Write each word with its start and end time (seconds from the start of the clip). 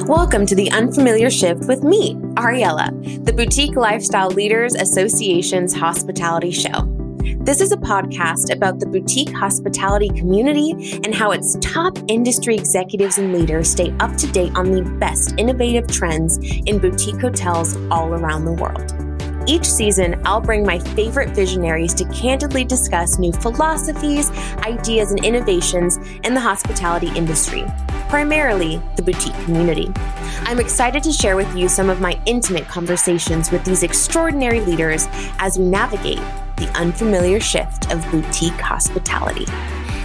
Welcome 0.00 0.46
to 0.46 0.54
the 0.54 0.70
Unfamiliar 0.70 1.28
Shift 1.28 1.66
with 1.68 1.84
me, 1.84 2.14
Ariella, 2.34 3.24
the 3.26 3.32
Boutique 3.32 3.76
Lifestyle 3.76 4.30
Leaders 4.30 4.74
Association's 4.74 5.74
hospitality 5.74 6.50
show. 6.50 6.88
This 7.40 7.60
is 7.60 7.72
a 7.72 7.76
podcast 7.76 8.50
about 8.52 8.80
the 8.80 8.86
boutique 8.86 9.32
hospitality 9.34 10.08
community 10.08 10.98
and 11.04 11.14
how 11.14 11.32
its 11.32 11.58
top 11.60 11.98
industry 12.08 12.56
executives 12.56 13.18
and 13.18 13.34
leaders 13.34 13.70
stay 13.70 13.94
up 14.00 14.16
to 14.16 14.26
date 14.32 14.52
on 14.56 14.70
the 14.70 14.82
best 14.98 15.34
innovative 15.36 15.86
trends 15.88 16.38
in 16.66 16.78
boutique 16.78 17.20
hotels 17.20 17.76
all 17.90 18.14
around 18.14 18.46
the 18.46 18.52
world. 18.52 19.01
Each 19.46 19.64
season, 19.64 20.20
I'll 20.24 20.40
bring 20.40 20.64
my 20.64 20.78
favorite 20.78 21.30
visionaries 21.30 21.94
to 21.94 22.04
candidly 22.10 22.64
discuss 22.64 23.18
new 23.18 23.32
philosophies, 23.32 24.30
ideas, 24.58 25.10
and 25.10 25.24
innovations 25.24 25.96
in 26.22 26.34
the 26.34 26.40
hospitality 26.40 27.10
industry, 27.16 27.64
primarily 28.08 28.80
the 28.94 29.02
boutique 29.02 29.34
community. 29.44 29.90
I'm 30.44 30.60
excited 30.60 31.02
to 31.02 31.12
share 31.12 31.34
with 31.34 31.56
you 31.56 31.68
some 31.68 31.90
of 31.90 32.00
my 32.00 32.20
intimate 32.24 32.68
conversations 32.68 33.50
with 33.50 33.64
these 33.64 33.82
extraordinary 33.82 34.60
leaders 34.60 35.08
as 35.40 35.58
we 35.58 35.64
navigate 35.64 36.20
the 36.56 36.70
unfamiliar 36.76 37.40
shift 37.40 37.92
of 37.92 38.08
boutique 38.12 38.52
hospitality. 38.60 39.46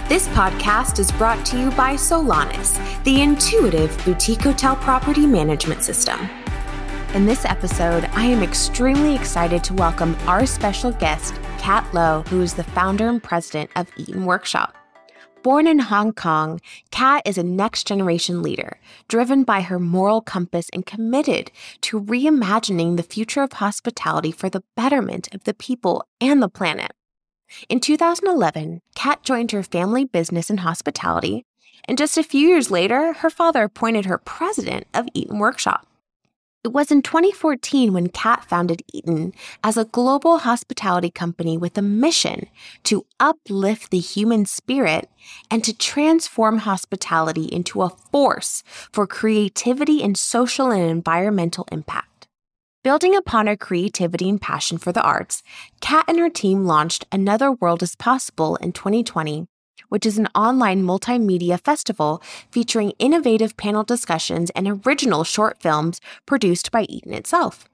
This 0.08 0.26
podcast 0.28 0.98
is 0.98 1.12
brought 1.12 1.46
to 1.46 1.60
you 1.60 1.70
by 1.72 1.94
Solanis, 1.94 2.76
the 3.04 3.22
intuitive 3.22 3.96
boutique 4.04 4.42
hotel 4.42 4.74
property 4.74 5.26
management 5.26 5.84
system. 5.84 6.28
In 7.14 7.24
this 7.24 7.46
episode, 7.46 8.04
I 8.12 8.26
am 8.26 8.42
extremely 8.42 9.14
excited 9.14 9.64
to 9.64 9.72
welcome 9.72 10.14
our 10.26 10.44
special 10.44 10.92
guest, 10.92 11.34
Kat 11.56 11.88
Lo, 11.94 12.22
who 12.28 12.42
is 12.42 12.52
the 12.52 12.64
founder 12.64 13.08
and 13.08 13.22
president 13.22 13.70
of 13.76 13.88
Eaton 13.96 14.26
Workshop. 14.26 14.76
Born 15.42 15.66
in 15.66 15.78
Hong 15.78 16.12
Kong, 16.12 16.60
Kat 16.90 17.22
is 17.24 17.38
a 17.38 17.42
next 17.42 17.86
generation 17.86 18.42
leader, 18.42 18.78
driven 19.08 19.42
by 19.42 19.62
her 19.62 19.78
moral 19.78 20.20
compass 20.20 20.68
and 20.74 20.84
committed 20.84 21.50
to 21.80 21.98
reimagining 21.98 22.98
the 22.98 23.02
future 23.02 23.42
of 23.42 23.54
hospitality 23.54 24.30
for 24.30 24.50
the 24.50 24.62
betterment 24.76 25.34
of 25.34 25.44
the 25.44 25.54
people 25.54 26.06
and 26.20 26.42
the 26.42 26.48
planet. 26.50 26.92
In 27.70 27.80
2011, 27.80 28.82
Kat 28.94 29.22
joined 29.22 29.52
her 29.52 29.62
family 29.62 30.04
business 30.04 30.50
in 30.50 30.58
hospitality, 30.58 31.46
and 31.86 31.96
just 31.96 32.18
a 32.18 32.22
few 32.22 32.46
years 32.46 32.70
later, 32.70 33.14
her 33.14 33.30
father 33.30 33.62
appointed 33.62 34.04
her 34.04 34.18
president 34.18 34.86
of 34.92 35.08
Eaton 35.14 35.38
Workshop. 35.38 35.87
It 36.64 36.72
was 36.72 36.90
in 36.90 37.02
2014 37.02 37.92
when 37.92 38.08
Kat 38.08 38.44
founded 38.44 38.82
Eaton 38.92 39.32
as 39.62 39.76
a 39.76 39.84
global 39.84 40.38
hospitality 40.38 41.08
company 41.08 41.56
with 41.56 41.78
a 41.78 41.82
mission 41.82 42.46
to 42.82 43.06
uplift 43.20 43.90
the 43.90 44.00
human 44.00 44.44
spirit 44.44 45.08
and 45.52 45.62
to 45.62 45.76
transform 45.76 46.58
hospitality 46.58 47.44
into 47.44 47.82
a 47.82 47.90
force 47.90 48.64
for 48.92 49.06
creativity 49.06 50.02
and 50.02 50.16
social 50.18 50.72
and 50.72 50.82
environmental 50.82 51.66
impact. 51.70 52.26
Building 52.82 53.14
upon 53.14 53.46
her 53.46 53.56
creativity 53.56 54.28
and 54.28 54.40
passion 54.40 54.78
for 54.78 54.90
the 54.92 55.02
arts, 55.02 55.44
Kat 55.80 56.06
and 56.08 56.18
her 56.18 56.30
team 56.30 56.64
launched 56.64 57.06
Another 57.12 57.52
World 57.52 57.84
is 57.84 57.94
Possible 57.94 58.56
in 58.56 58.72
2020 58.72 59.46
which 59.88 60.06
is 60.06 60.18
an 60.18 60.28
online 60.34 60.82
multimedia 60.82 61.60
festival 61.60 62.22
featuring 62.50 62.92
innovative 62.98 63.56
panel 63.56 63.84
discussions 63.84 64.50
and 64.50 64.86
original 64.86 65.24
short 65.24 65.60
films 65.60 66.00
produced 66.26 66.70
by 66.70 66.82
Eaton 66.82 67.14
itself. 67.14 67.68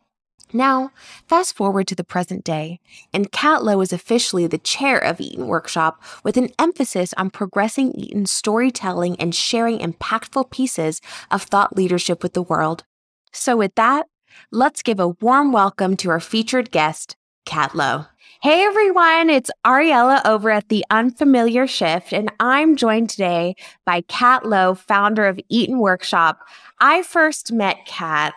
Now, 0.52 0.92
fast 1.26 1.56
forward 1.56 1.88
to 1.88 1.96
the 1.96 2.04
present 2.04 2.44
day, 2.44 2.78
and 3.12 3.32
Kat 3.32 3.64
Lo 3.64 3.80
is 3.80 3.92
officially 3.92 4.46
the 4.46 4.58
chair 4.58 4.98
of 4.98 5.20
Eaton 5.20 5.48
Workshop 5.48 6.00
with 6.22 6.36
an 6.36 6.50
emphasis 6.60 7.12
on 7.14 7.30
progressing 7.30 7.92
Eaton's 7.92 8.30
storytelling 8.30 9.16
and 9.16 9.34
sharing 9.34 9.80
impactful 9.80 10.50
pieces 10.50 11.00
of 11.30 11.42
thought 11.42 11.76
leadership 11.76 12.22
with 12.22 12.34
the 12.34 12.42
world. 12.42 12.84
So, 13.32 13.56
with 13.56 13.74
that, 13.74 14.06
let's 14.52 14.82
give 14.82 15.00
a 15.00 15.08
warm 15.08 15.50
welcome 15.50 15.96
to 15.96 16.10
our 16.10 16.20
featured 16.20 16.70
guest, 16.70 17.16
Kat 17.44 17.74
Lo. 17.74 18.06
Hey 18.44 18.62
everyone, 18.62 19.30
it's 19.30 19.50
Ariella 19.64 20.20
over 20.26 20.50
at 20.50 20.68
The 20.68 20.84
Unfamiliar 20.90 21.66
Shift, 21.66 22.12
and 22.12 22.30
I'm 22.40 22.76
joined 22.76 23.08
today 23.08 23.56
by 23.86 24.02
Kat 24.02 24.44
Lo, 24.44 24.74
founder 24.74 25.26
of 25.26 25.40
Eaton 25.48 25.78
Workshop. 25.78 26.46
I 26.78 27.04
first 27.04 27.52
met 27.52 27.86
Kat 27.86 28.34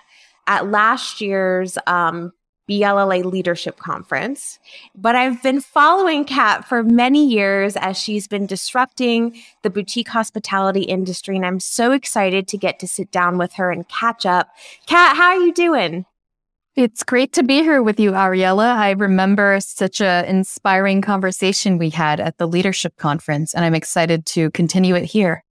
at 0.48 0.72
last 0.72 1.20
year's 1.20 1.78
um, 1.88 2.32
BLLA 2.70 3.26
Leadership 3.26 3.80
Conference, 3.80 4.60
but 4.96 5.18
I've 5.18 5.44
been 5.44 5.60
following 5.60 6.24
Kat 6.24 6.64
for 6.64 6.84
many 6.84 7.28
years 7.28 7.76
as 7.76 7.98
she's 7.98 8.30
been 8.30 8.46
disrupting 8.46 9.36
the 9.62 9.70
boutique 9.70 10.08
hospitality 10.08 10.84
industry, 10.84 11.36
and 11.36 11.46
I'm 11.46 11.60
so 11.60 11.92
excited 11.92 12.48
to 12.48 12.58
get 12.58 12.80
to 12.80 12.88
sit 12.88 13.12
down 13.12 13.38
with 13.38 13.56
her 13.56 13.72
and 13.72 13.86
catch 13.90 14.26
up. 14.26 14.48
Kat, 14.86 15.18
how 15.18 15.32
are 15.32 15.42
you 15.42 15.52
doing? 15.52 16.06
It's 16.78 17.04
great 17.04 17.34
to 17.34 17.42
be 17.42 17.64
here 17.64 17.82
with 17.82 18.00
you, 18.00 18.12
Ariella. 18.12 18.76
I 18.76 18.92
remember 18.92 19.60
such 19.62 20.00
an 20.00 20.26
inspiring 20.26 21.02
conversation 21.02 21.80
we 21.80 21.90
had 21.90 22.20
at 22.20 22.38
the 22.38 22.48
leadership 22.48 22.96
conference, 22.98 23.56
and 23.56 23.66
I'm 23.66 23.74
excited 23.74 24.28
to 24.28 24.52
continue 24.52 24.94
it 24.94 25.06
here. 25.06 25.44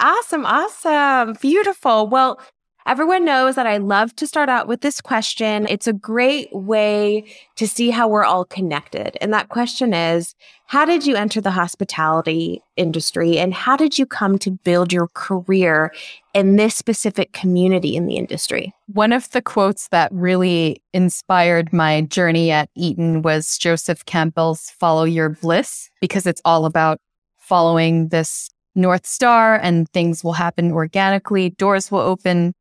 Awesome, 0.00 0.44
awesome, 0.44 1.36
beautiful. 1.40 2.08
Well, 2.08 2.40
Everyone 2.86 3.24
knows 3.24 3.56
that 3.56 3.66
I 3.66 3.76
love 3.76 4.16
to 4.16 4.26
start 4.26 4.48
out 4.48 4.66
with 4.66 4.80
this 4.80 5.00
question. 5.00 5.66
It's 5.68 5.86
a 5.86 5.92
great 5.92 6.48
way 6.52 7.24
to 7.56 7.68
see 7.68 7.90
how 7.90 8.08
we're 8.08 8.24
all 8.24 8.44
connected. 8.44 9.18
And 9.20 9.32
that 9.34 9.50
question 9.50 9.92
is 9.92 10.34
How 10.66 10.84
did 10.84 11.06
you 11.06 11.14
enter 11.14 11.40
the 11.40 11.50
hospitality 11.50 12.62
industry 12.76 13.38
and 13.38 13.52
how 13.52 13.76
did 13.76 13.98
you 13.98 14.06
come 14.06 14.38
to 14.38 14.50
build 14.50 14.92
your 14.92 15.08
career 15.14 15.92
in 16.32 16.56
this 16.56 16.74
specific 16.74 17.32
community 17.32 17.96
in 17.96 18.06
the 18.06 18.16
industry? 18.16 18.72
One 18.86 19.12
of 19.12 19.30
the 19.30 19.42
quotes 19.42 19.88
that 19.88 20.10
really 20.12 20.82
inspired 20.94 21.72
my 21.72 22.02
journey 22.02 22.50
at 22.50 22.70
Eaton 22.74 23.20
was 23.22 23.58
Joseph 23.58 24.06
Campbell's 24.06 24.70
Follow 24.70 25.04
Your 25.04 25.28
Bliss, 25.28 25.90
because 26.00 26.26
it's 26.26 26.40
all 26.44 26.64
about 26.64 26.98
following 27.36 28.08
this 28.08 28.48
North 28.74 29.06
Star 29.06 29.56
and 29.56 29.88
things 29.90 30.22
will 30.24 30.34
happen 30.34 30.72
organically, 30.72 31.50
doors 31.50 31.90
will 31.90 31.98
open 31.98 32.54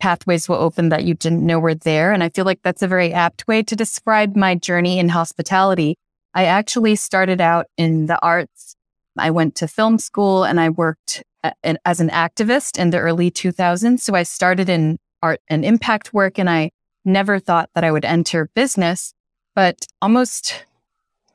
pathways 0.00 0.48
will 0.48 0.56
open 0.56 0.90
that 0.90 1.04
you 1.04 1.14
didn't 1.14 1.44
know 1.44 1.58
were 1.58 1.74
there. 1.74 2.12
And 2.12 2.22
I 2.22 2.28
feel 2.28 2.44
like 2.44 2.60
that's 2.62 2.82
a 2.82 2.88
very 2.88 3.12
apt 3.12 3.46
way 3.48 3.62
to 3.62 3.76
describe 3.76 4.36
my 4.36 4.54
journey 4.54 4.98
in 4.98 5.08
hospitality. 5.08 5.96
I 6.34 6.44
actually 6.44 6.96
started 6.96 7.40
out 7.40 7.66
in 7.76 8.06
the 8.06 8.18
arts. 8.22 8.76
I 9.18 9.30
went 9.30 9.54
to 9.56 9.68
film 9.68 9.98
school 9.98 10.44
and 10.44 10.60
I 10.60 10.68
worked 10.68 11.22
uh, 11.42 11.52
as 11.84 12.00
an 12.00 12.10
activist 12.10 12.78
in 12.78 12.90
the 12.90 12.98
early 12.98 13.30
2000s. 13.30 14.00
So 14.00 14.14
I 14.14 14.22
started 14.22 14.68
in 14.68 14.98
art 15.22 15.40
and 15.48 15.64
impact 15.64 16.12
work 16.12 16.38
and 16.38 16.50
I 16.50 16.70
never 17.04 17.38
thought 17.38 17.70
that 17.74 17.84
I 17.84 17.90
would 17.90 18.04
enter 18.04 18.50
business. 18.54 19.14
But 19.54 19.86
almost, 20.02 20.64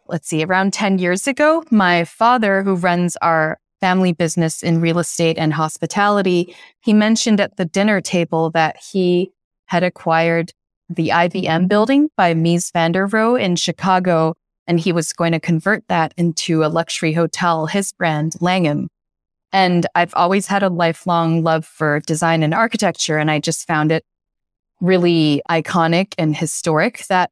let's 0.07 0.28
see, 0.28 0.43
around 0.43 0.73
10 0.73 0.99
years 0.99 1.25
ago, 1.25 1.63
my 1.72 2.03
father, 2.03 2.61
who 2.61 2.75
runs 2.75 3.17
our 3.17 3.57
family 3.81 4.13
business 4.13 4.63
in 4.63 4.79
real 4.79 4.99
estate 4.99 5.37
and 5.37 5.53
hospitality, 5.53 6.55
he 6.79 6.93
mentioned 6.93 7.41
at 7.41 7.57
the 7.57 7.65
dinner 7.65 7.99
table 7.99 8.51
that 8.51 8.77
he 8.77 9.31
had 9.65 9.83
acquired 9.83 10.53
the 10.89 11.09
IBM 11.09 11.67
building 11.67 12.09
by 12.15 12.33
Mies 12.33 12.71
van 12.71 12.91
der 12.91 13.07
Rohe 13.07 13.41
in 13.41 13.55
Chicago, 13.55 14.35
and 14.67 14.79
he 14.79 14.91
was 14.91 15.13
going 15.13 15.31
to 15.31 15.39
convert 15.39 15.87
that 15.87 16.13
into 16.17 16.63
a 16.63 16.67
luxury 16.67 17.13
hotel, 17.13 17.65
his 17.65 17.91
brand, 17.91 18.35
Langham. 18.39 18.87
And 19.51 19.85
I've 19.95 20.13
always 20.15 20.47
had 20.47 20.63
a 20.63 20.69
lifelong 20.69 21.43
love 21.43 21.65
for 21.65 21.99
design 22.01 22.43
and 22.43 22.53
architecture, 22.53 23.17
and 23.17 23.29
I 23.29 23.39
just 23.39 23.67
found 23.67 23.91
it 23.91 24.05
really 24.79 25.41
iconic 25.49 26.13
and 26.17 26.35
historic 26.35 27.05
that 27.07 27.31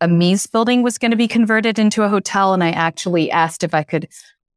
a 0.00 0.08
Mies 0.08 0.50
building 0.50 0.82
was 0.82 0.98
going 0.98 1.10
to 1.10 1.16
be 1.16 1.28
converted 1.28 1.78
into 1.78 2.02
a 2.02 2.08
hotel. 2.08 2.52
And 2.52 2.62
I 2.62 2.70
actually 2.70 3.30
asked 3.30 3.64
if 3.64 3.74
I 3.74 3.82
could 3.82 4.08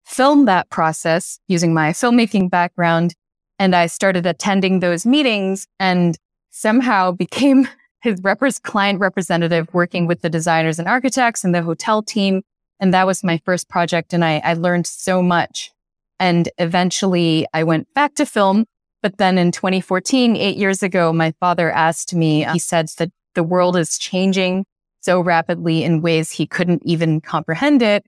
film 0.05 0.45
that 0.45 0.69
process 0.69 1.39
using 1.47 1.73
my 1.73 1.91
filmmaking 1.91 2.49
background. 2.49 3.15
And 3.59 3.75
I 3.75 3.87
started 3.87 4.25
attending 4.25 4.79
those 4.79 5.05
meetings 5.05 5.67
and 5.79 6.17
somehow 6.49 7.11
became 7.25 7.67
his 8.01 8.19
repres- 8.21 8.61
client 8.61 8.99
representative 8.99 9.73
working 9.73 10.07
with 10.07 10.21
the 10.21 10.29
designers 10.29 10.77
and 10.77 10.87
architects 10.87 11.43
and 11.43 11.55
the 11.55 11.63
hotel 11.63 12.03
team. 12.03 12.41
And 12.79 12.93
that 12.93 13.07
was 13.07 13.23
my 13.23 13.39
first 13.45 13.69
project. 13.69 14.13
And 14.13 14.25
I, 14.25 14.41
I 14.43 14.53
learned 14.53 14.87
so 14.87 15.21
much. 15.21 15.71
And 16.19 16.49
eventually 16.57 17.47
I 17.53 17.63
went 17.63 17.93
back 17.93 18.15
to 18.15 18.25
film. 18.25 18.65
But 19.01 19.17
then 19.17 19.37
in 19.37 19.51
2014, 19.51 20.35
eight 20.35 20.57
years 20.57 20.83
ago, 20.83 21.11
my 21.11 21.33
father 21.39 21.71
asked 21.71 22.13
me, 22.13 22.45
uh, 22.45 22.53
he 22.53 22.59
said 22.59 22.89
that 22.97 23.11
the 23.35 23.43
world 23.43 23.75
is 23.75 23.97
changing 23.97 24.65
so 25.01 25.19
rapidly 25.19 25.83
in 25.83 26.01
ways 26.01 26.31
he 26.31 26.47
couldn't 26.47 26.81
even 26.85 27.19
comprehend 27.19 27.81
it. 27.81 28.05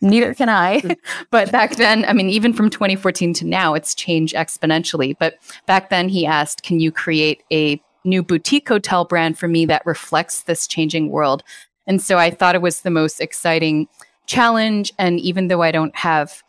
Neither 0.00 0.34
can 0.34 0.48
I. 0.48 0.82
but 1.30 1.50
back 1.50 1.76
then, 1.76 2.04
I 2.04 2.12
mean, 2.12 2.28
even 2.28 2.52
from 2.52 2.70
2014 2.70 3.34
to 3.34 3.46
now, 3.46 3.74
it's 3.74 3.94
changed 3.94 4.34
exponentially. 4.34 5.16
But 5.18 5.38
back 5.66 5.90
then, 5.90 6.08
he 6.08 6.26
asked, 6.26 6.62
Can 6.62 6.80
you 6.80 6.92
create 6.92 7.42
a 7.52 7.80
new 8.04 8.22
boutique 8.22 8.68
hotel 8.68 9.04
brand 9.04 9.38
for 9.38 9.48
me 9.48 9.64
that 9.66 9.86
reflects 9.86 10.42
this 10.42 10.66
changing 10.66 11.10
world? 11.10 11.42
And 11.86 12.00
so 12.02 12.18
I 12.18 12.30
thought 12.30 12.54
it 12.54 12.62
was 12.62 12.80
the 12.80 12.90
most 12.90 13.20
exciting 13.20 13.88
challenge. 14.26 14.92
And 14.98 15.20
even 15.20 15.48
though 15.48 15.62
I 15.62 15.70
don't 15.70 15.96
have 15.96 16.42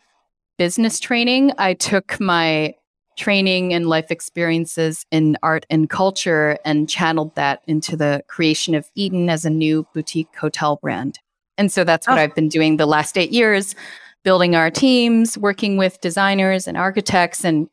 business 0.58 0.98
training, 0.98 1.52
I 1.58 1.74
took 1.74 2.18
my 2.20 2.74
training 3.16 3.72
and 3.72 3.86
life 3.86 4.10
experiences 4.10 5.06
in 5.10 5.38
art 5.42 5.64
and 5.70 5.88
culture 5.88 6.58
and 6.64 6.88
channeled 6.88 7.34
that 7.34 7.62
into 7.66 7.96
the 7.96 8.22
creation 8.28 8.74
of 8.74 8.90
Eaton 8.94 9.30
as 9.30 9.44
a 9.44 9.50
new 9.50 9.86
boutique 9.94 10.34
hotel 10.36 10.76
brand. 10.76 11.18
And 11.58 11.72
so 11.72 11.84
that's 11.84 12.06
what 12.06 12.18
oh. 12.18 12.20
I've 12.20 12.34
been 12.34 12.48
doing 12.48 12.76
the 12.76 12.86
last 12.86 13.16
eight 13.16 13.30
years, 13.30 13.74
building 14.22 14.54
our 14.54 14.70
teams, 14.70 15.38
working 15.38 15.76
with 15.76 16.00
designers 16.00 16.66
and 16.66 16.76
architects 16.76 17.44
and 17.44 17.68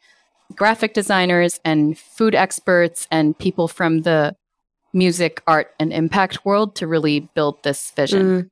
graphic 0.56 0.94
designers 0.94 1.59
and 1.65 1.97
food 1.97 2.35
experts 2.35 3.07
and 3.12 3.38
people 3.38 3.68
from 3.68 4.01
the 4.01 4.35
music, 4.94 5.41
art, 5.47 5.74
and 5.80 5.91
impact 5.91 6.45
world 6.45 6.75
to 6.75 6.88
really 6.88 7.21
build 7.33 7.63
this 7.63 7.91
vision. 7.91 8.44
Mm. 8.44 8.50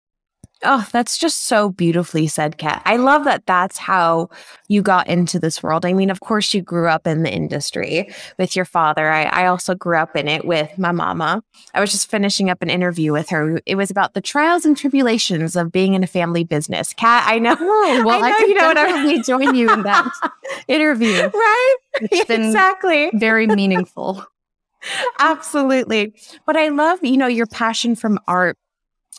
Oh, 0.64 0.88
that's 0.92 1.18
just 1.18 1.46
so 1.46 1.70
beautifully 1.70 2.28
said, 2.28 2.58
Kat. 2.58 2.84
I 2.86 2.98
love 2.98 3.24
that 3.24 3.46
that's 3.48 3.78
how 3.78 4.30
you 4.68 4.84
got 4.84 5.08
into 5.08 5.40
this 5.40 5.64
world. 5.64 5.86
I 5.86 5.94
mean, 5.94 6.12
of 6.12 6.20
course, 6.20 6.54
you 6.54 6.62
grew 6.62 6.88
up 6.88 7.08
in 7.08 7.24
the 7.24 7.34
industry 7.34 8.14
with 8.38 8.56
your 8.56 8.66
father. 8.66 9.10
I, 9.10 9.24
I, 9.24 9.46
also 9.48 9.74
grew 9.74 9.98
up 9.98 10.16
in 10.16 10.28
it 10.28 10.46
with 10.46 10.78
my 10.78 10.92
mama. 10.92 11.44
I 11.74 11.82
was 11.82 11.92
just 11.92 12.12
finishing 12.12 12.50
up 12.50 12.62
an 12.62 12.70
interview 12.70 13.12
with 13.12 13.30
her. 13.30 13.60
It 13.66 13.76
was 13.76 13.90
about 13.90 14.14
the 14.14 14.22
trials 14.22 14.64
and 14.64 14.78
tribulations 14.78 15.56
of 15.56 15.72
being 15.72 15.96
in 15.96 16.04
a 16.04 16.08
family 16.08 16.44
business. 16.44 16.94
Kat, 16.94 17.24
I 17.26 17.40
know. 17.40 17.56
Oh, 17.60 18.04
well, 18.06 18.24
I 18.24 18.30
know 18.30 18.36
I 18.38 18.46
you 18.48 18.54
know 18.54 18.74
definitely 18.74 19.24
join 19.24 19.56
you 19.56 19.72
in 19.72 19.82
that 19.84 20.12
interview. 20.68 21.30
Right? 21.34 21.76
It's 22.02 22.26
been 22.26 22.46
exactly. 22.46 23.10
very 23.16 23.48
meaningful. 23.48 24.26
Absolutely. 25.20 26.14
But 26.46 26.58
I 26.58 26.70
love, 26.70 27.04
you 27.04 27.18
know, 27.18 27.28
your 27.28 27.48
passion 27.48 27.96
from 27.96 28.20
art 28.28 28.58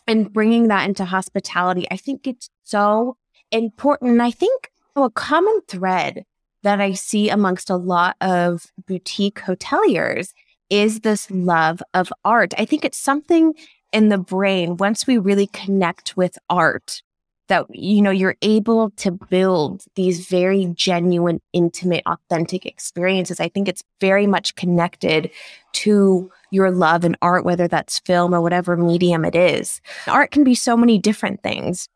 and 0.06 0.32
bringing 0.32 0.68
that 0.68 0.88
into 0.88 1.04
hospitality. 1.04 1.86
I 1.90 1.96
think 1.96 2.26
it's 2.26 2.48
so 2.64 3.16
important. 3.50 4.12
And 4.12 4.22
I 4.22 4.30
think 4.30 4.70
a 4.96 5.10
common 5.10 5.60
thread 5.68 6.24
that 6.62 6.80
I 6.80 6.92
see 6.92 7.28
amongst 7.28 7.70
a 7.70 7.76
lot 7.76 8.16
of 8.20 8.66
boutique 8.86 9.40
hoteliers 9.40 10.32
is 10.70 11.00
this 11.00 11.30
love 11.30 11.82
of 11.92 12.12
art. 12.24 12.54
I 12.58 12.64
think 12.64 12.84
it's 12.84 12.98
something 12.98 13.54
in 13.92 14.08
the 14.08 14.18
brain 14.18 14.76
once 14.76 15.06
we 15.06 15.18
really 15.18 15.48
connect 15.48 16.16
with 16.16 16.38
art 16.48 17.02
that 17.48 17.66
you 17.70 18.00
know 18.00 18.10
you're 18.10 18.36
able 18.42 18.90
to 18.90 19.10
build 19.10 19.84
these 19.94 20.26
very 20.26 20.66
genuine 20.74 21.40
intimate 21.52 22.02
authentic 22.06 22.66
experiences 22.66 23.40
i 23.40 23.48
think 23.48 23.68
it's 23.68 23.82
very 24.00 24.26
much 24.26 24.54
connected 24.54 25.30
to 25.72 26.30
your 26.50 26.70
love 26.70 27.04
and 27.04 27.16
art 27.22 27.44
whether 27.44 27.68
that's 27.68 27.98
film 28.00 28.34
or 28.34 28.40
whatever 28.40 28.76
medium 28.76 29.24
it 29.24 29.34
is 29.34 29.80
art 30.06 30.30
can 30.30 30.44
be 30.44 30.54
so 30.54 30.76
many 30.76 30.98
different 30.98 31.42
things 31.42 31.88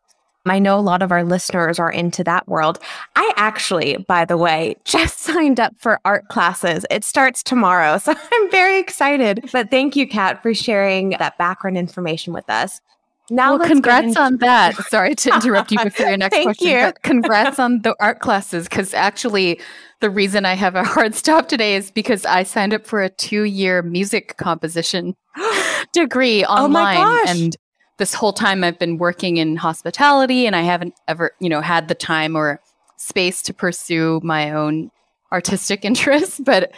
I 0.49 0.59
know 0.59 0.79
a 0.79 0.81
lot 0.81 1.01
of 1.01 1.11
our 1.11 1.23
listeners 1.23 1.79
are 1.79 1.91
into 1.91 2.23
that 2.23 2.47
world. 2.47 2.79
I 3.15 3.33
actually, 3.35 3.97
by 4.07 4.25
the 4.25 4.37
way, 4.37 4.75
just 4.85 5.19
signed 5.19 5.59
up 5.59 5.73
for 5.77 5.99
art 6.05 6.27
classes. 6.29 6.85
It 6.89 7.03
starts 7.03 7.43
tomorrow. 7.43 7.99
So 8.07 8.13
I'm 8.15 8.51
very 8.51 8.79
excited. 8.79 9.49
But 9.51 9.69
thank 9.69 9.97
you, 9.97 10.07
Kat, 10.07 10.41
for 10.41 10.53
sharing 10.53 11.09
that 11.19 11.37
background 11.37 11.77
information 11.77 12.31
with 12.31 12.49
us. 12.49 12.79
Now, 13.29 13.57
well, 13.57 13.67
congrats 13.67 14.07
into- 14.07 14.21
on 14.21 14.37
that. 14.37 14.75
Sorry 14.89 15.15
to 15.15 15.33
interrupt 15.33 15.71
you 15.71 15.79
before 15.83 16.07
your 16.07 16.17
next 16.17 16.33
Thank 16.33 16.45
question. 16.45 16.67
You. 16.67 16.81
But 16.81 17.01
congrats 17.03 17.59
on 17.59 17.81
the 17.81 17.95
art 17.99 18.19
classes. 18.19 18.65
Because 18.65 18.93
actually, 18.93 19.59
the 19.99 20.09
reason 20.09 20.45
I 20.45 20.53
have 20.53 20.75
a 20.75 20.83
hard 20.95 21.15
stop 21.15 21.47
today 21.47 21.75
is 21.75 21.91
because 21.91 22.25
I 22.25 22.43
signed 22.43 22.73
up 22.73 22.85
for 22.85 23.01
a 23.01 23.09
two 23.09 23.43
year 23.43 23.81
music 23.81 24.37
composition 24.37 25.15
degree 25.93 26.45
oh 26.45 26.65
online. 26.65 26.97
Oh 26.97 27.25
and 27.27 27.57
this 27.97 28.13
whole 28.13 28.33
time 28.33 28.63
I've 28.63 28.79
been 28.79 28.97
working 28.97 29.37
in 29.37 29.55
hospitality 29.55 30.45
and 30.45 30.55
I 30.55 30.61
haven't 30.61 30.93
ever, 31.07 31.31
you 31.39 31.49
know, 31.49 31.61
had 31.61 31.87
the 31.87 31.95
time 31.95 32.35
or 32.35 32.61
space 32.97 33.41
to 33.43 33.53
pursue 33.53 34.21
my 34.23 34.51
own 34.51 34.91
artistic 35.31 35.83
interests, 35.83 36.39
but 36.39 36.71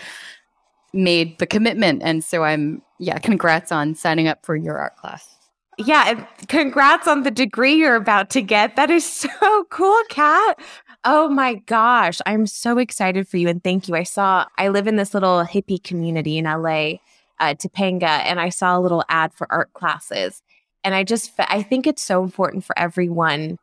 made 0.93 1.37
the 1.39 1.45
commitment. 1.45 2.01
And 2.03 2.23
so 2.23 2.43
I'm, 2.43 2.81
yeah, 2.99 3.19
congrats 3.19 3.71
on 3.71 3.95
signing 3.95 4.27
up 4.27 4.45
for 4.45 4.55
your 4.55 4.77
art 4.77 4.95
class. 4.97 5.38
Yeah, 5.79 6.25
congrats 6.49 7.07
on 7.07 7.23
the 7.23 7.31
degree 7.31 7.75
you're 7.75 7.95
about 7.95 8.29
to 8.31 8.41
get. 8.41 8.75
That 8.75 8.91
is 8.91 9.05
so 9.05 9.63
cool, 9.69 9.97
Kat. 10.09 10.59
Oh 11.05 11.29
my 11.29 11.53
gosh, 11.53 12.19
I'm 12.25 12.45
so 12.47 12.77
excited 12.77 13.29
for 13.29 13.37
you 13.37 13.47
and 13.47 13.63
thank 13.63 13.87
you. 13.87 13.95
I 13.95 14.03
saw 14.03 14.45
I 14.57 14.67
live 14.67 14.87
in 14.87 14.97
this 14.97 15.13
little 15.13 15.45
hippie 15.45 15.81
community 15.81 16.37
in 16.37 16.43
LA, 16.43 16.95
uh, 17.39 17.53
Topanga, 17.55 18.03
and 18.25 18.41
I 18.41 18.49
saw 18.49 18.77
a 18.77 18.81
little 18.81 19.05
ad 19.07 19.33
for 19.33 19.49
art 19.49 19.71
classes. 19.71 20.41
And 20.83 20.93
I 20.93 21.05
just 21.05 21.31
I 21.37 21.63
think 21.63 21.87
it's 21.87 22.03
so 22.03 22.23
important 22.23 22.65
for 22.65 22.77
everyone 22.77 23.57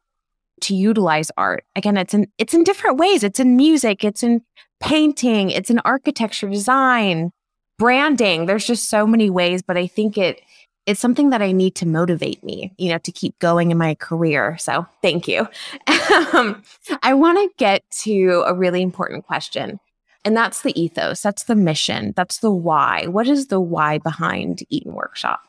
to 0.62 0.74
utilize 0.74 1.30
art. 1.36 1.64
Again, 1.76 1.98
it's 1.98 2.14
in 2.14 2.28
it's 2.38 2.54
in 2.54 2.64
different 2.64 2.96
ways. 2.96 3.24
It's 3.24 3.40
in 3.40 3.56
music, 3.56 4.04
it's 4.04 4.22
in 4.22 4.40
painting, 4.80 5.50
it's 5.50 5.68
in 5.68 5.80
architecture, 5.80 6.48
design, 6.48 7.32
branding. 7.78 8.46
There's 8.46 8.66
just 8.66 8.88
so 8.88 9.06
many 9.06 9.28
ways, 9.28 9.60
but 9.60 9.76
I 9.76 9.86
think 9.86 10.16
it 10.16 10.40
it's 10.86 11.00
something 11.00 11.30
that 11.30 11.42
I 11.42 11.52
need 11.52 11.74
to 11.76 11.86
motivate 11.86 12.42
me, 12.44 12.72
you 12.78 12.90
know, 12.90 12.98
to 12.98 13.12
keep 13.12 13.38
going 13.40 13.70
in 13.72 13.78
my 13.78 13.96
career. 13.96 14.56
So 14.58 14.86
thank 15.02 15.26
you. 15.26 15.48
um, 16.32 16.62
I 17.02 17.12
want 17.14 17.38
to 17.38 17.54
get 17.58 17.82
to 18.02 18.44
a 18.46 18.54
really 18.54 18.82
important 18.82 19.26
question. 19.26 19.80
And 20.24 20.36
that's 20.36 20.62
the 20.62 20.80
ethos. 20.80 21.20
That's 21.22 21.44
the 21.44 21.54
mission. 21.54 22.12
That's 22.16 22.38
the 22.38 22.50
why. 22.50 23.06
What 23.06 23.28
is 23.28 23.48
the 23.48 23.60
why 23.60 23.98
behind 23.98 24.62
Eaton 24.70 24.94
Workshop? 24.94 25.40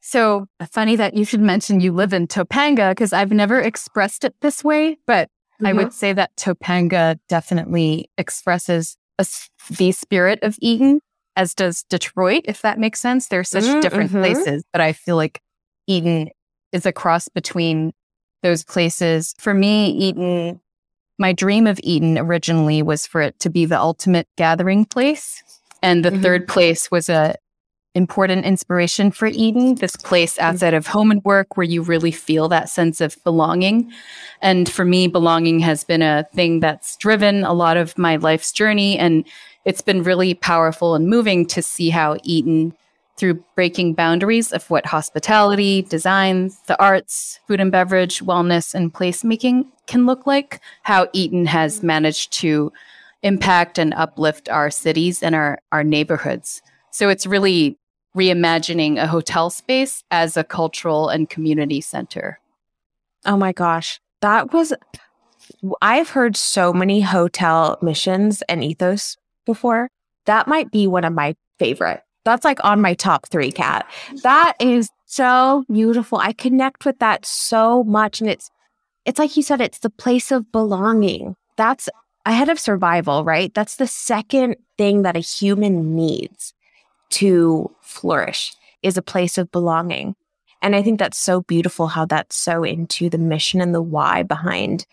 So 0.00 0.46
funny 0.70 0.96
that 0.96 1.14
you 1.14 1.24
should 1.24 1.40
mention 1.40 1.80
you 1.80 1.92
live 1.92 2.12
in 2.12 2.28
Topanga 2.28 2.92
because 2.92 3.12
I've 3.12 3.32
never 3.32 3.60
expressed 3.60 4.24
it 4.24 4.34
this 4.40 4.62
way, 4.62 4.98
but 5.06 5.28
mm-hmm. 5.28 5.66
I 5.66 5.72
would 5.72 5.92
say 5.92 6.12
that 6.12 6.36
Topanga 6.36 7.18
definitely 7.28 8.08
expresses 8.16 8.96
a, 9.18 9.26
the 9.70 9.92
spirit 9.92 10.38
of 10.42 10.56
Eaton 10.60 11.00
as 11.36 11.54
does 11.54 11.84
Detroit, 11.84 12.42
if 12.46 12.62
that 12.62 12.78
makes 12.78 13.00
sense. 13.00 13.28
They're 13.28 13.44
such 13.44 13.64
mm, 13.64 13.82
different 13.82 14.10
mm-hmm. 14.10 14.20
places, 14.20 14.64
but 14.72 14.80
I 14.80 14.92
feel 14.92 15.16
like 15.16 15.40
Eaton 15.86 16.30
is 16.72 16.86
a 16.86 16.92
cross 16.92 17.28
between 17.28 17.92
those 18.42 18.64
places. 18.64 19.34
For 19.38 19.54
me, 19.54 19.90
Eaton, 19.90 20.60
my 21.18 21.32
dream 21.32 21.66
of 21.66 21.78
Eaton 21.82 22.18
originally 22.18 22.82
was 22.82 23.06
for 23.06 23.20
it 23.20 23.38
to 23.40 23.50
be 23.50 23.66
the 23.66 23.78
ultimate 23.78 24.28
gathering 24.36 24.84
place. 24.84 25.42
And 25.82 26.04
the 26.04 26.10
mm-hmm. 26.10 26.22
third 26.22 26.48
place 26.48 26.90
was 26.90 27.08
a 27.08 27.34
important 27.96 28.44
inspiration 28.44 29.10
for 29.10 29.26
Eaton, 29.26 29.74
this 29.76 29.96
place 29.96 30.38
outside 30.38 30.74
of 30.74 30.86
home 30.86 31.10
and 31.10 31.24
work 31.24 31.56
where 31.56 31.64
you 31.64 31.82
really 31.82 32.10
feel 32.12 32.46
that 32.46 32.68
sense 32.68 33.00
of 33.00 33.16
belonging. 33.24 33.90
And 34.42 34.70
for 34.70 34.84
me, 34.84 35.08
belonging 35.08 35.60
has 35.60 35.82
been 35.82 36.02
a 36.02 36.26
thing 36.34 36.60
that's 36.60 36.96
driven 36.98 37.42
a 37.42 37.54
lot 37.54 37.78
of 37.78 37.96
my 37.96 38.16
life's 38.16 38.52
journey. 38.52 38.98
And 38.98 39.26
it's 39.64 39.80
been 39.80 40.02
really 40.02 40.34
powerful 40.34 40.94
and 40.94 41.08
moving 41.08 41.46
to 41.46 41.62
see 41.62 41.88
how 41.88 42.18
Eaton, 42.22 42.74
through 43.16 43.42
breaking 43.54 43.94
boundaries 43.94 44.52
of 44.52 44.68
what 44.68 44.84
hospitality, 44.84 45.80
design, 45.80 46.50
the 46.66 46.78
arts, 46.78 47.40
food 47.48 47.60
and 47.60 47.72
beverage, 47.72 48.20
wellness, 48.20 48.74
and 48.74 48.92
placemaking 48.92 49.64
can 49.86 50.04
look 50.04 50.26
like, 50.26 50.60
how 50.82 51.08
Eaton 51.14 51.46
has 51.46 51.82
managed 51.82 52.30
to 52.34 52.70
impact 53.22 53.78
and 53.78 53.94
uplift 53.94 54.50
our 54.50 54.70
cities 54.70 55.22
and 55.22 55.34
our, 55.34 55.58
our 55.72 55.82
neighborhoods. 55.82 56.60
So 56.90 57.08
it's 57.08 57.26
really 57.26 57.78
reimagining 58.16 59.00
a 59.00 59.06
hotel 59.06 59.50
space 59.50 60.02
as 60.10 60.36
a 60.36 60.44
cultural 60.44 61.08
and 61.08 61.28
community 61.28 61.80
center. 61.80 62.40
Oh 63.24 63.36
my 63.36 63.52
gosh. 63.52 64.00
That 64.22 64.52
was, 64.52 64.72
I've 65.82 66.10
heard 66.10 66.36
so 66.36 66.72
many 66.72 67.02
hotel 67.02 67.78
missions 67.82 68.42
and 68.48 68.64
ethos 68.64 69.16
before, 69.44 69.90
that 70.24 70.48
might 70.48 70.70
be 70.70 70.86
one 70.86 71.04
of 71.04 71.12
my 71.12 71.36
favorite. 71.58 72.02
That's 72.24 72.44
like 72.44 72.64
on 72.64 72.80
my 72.80 72.94
top 72.94 73.28
three, 73.28 73.52
Kat. 73.52 73.86
That 74.22 74.54
is 74.58 74.88
so 75.04 75.64
beautiful. 75.70 76.18
I 76.18 76.32
connect 76.32 76.84
with 76.84 76.98
that 76.98 77.24
so 77.24 77.84
much. 77.84 78.20
And 78.20 78.28
it's, 78.28 78.50
it's 79.04 79.18
like 79.18 79.36
you 79.36 79.42
said, 79.42 79.60
it's 79.60 79.78
the 79.78 79.90
place 79.90 80.32
of 80.32 80.50
belonging. 80.50 81.36
That's 81.56 81.88
ahead 82.24 82.48
of 82.48 82.58
survival, 82.58 83.22
right? 83.22 83.54
That's 83.54 83.76
the 83.76 83.86
second 83.86 84.56
thing 84.76 85.02
that 85.02 85.16
a 85.16 85.20
human 85.20 85.94
needs 85.94 86.54
to 87.10 87.70
flourish 87.96 88.54
is 88.82 88.96
a 88.96 89.02
place 89.02 89.38
of 89.38 89.50
belonging. 89.50 90.14
And 90.62 90.74
I 90.74 90.82
think 90.82 90.98
that's 90.98 91.18
so 91.18 91.42
beautiful 91.42 91.86
how 91.86 92.06
that's 92.06 92.36
so 92.36 92.64
into 92.64 93.10
the 93.10 93.18
mission 93.18 93.60
and 93.60 93.74
the 93.74 93.82
why 93.82 94.22
behind 94.22 94.86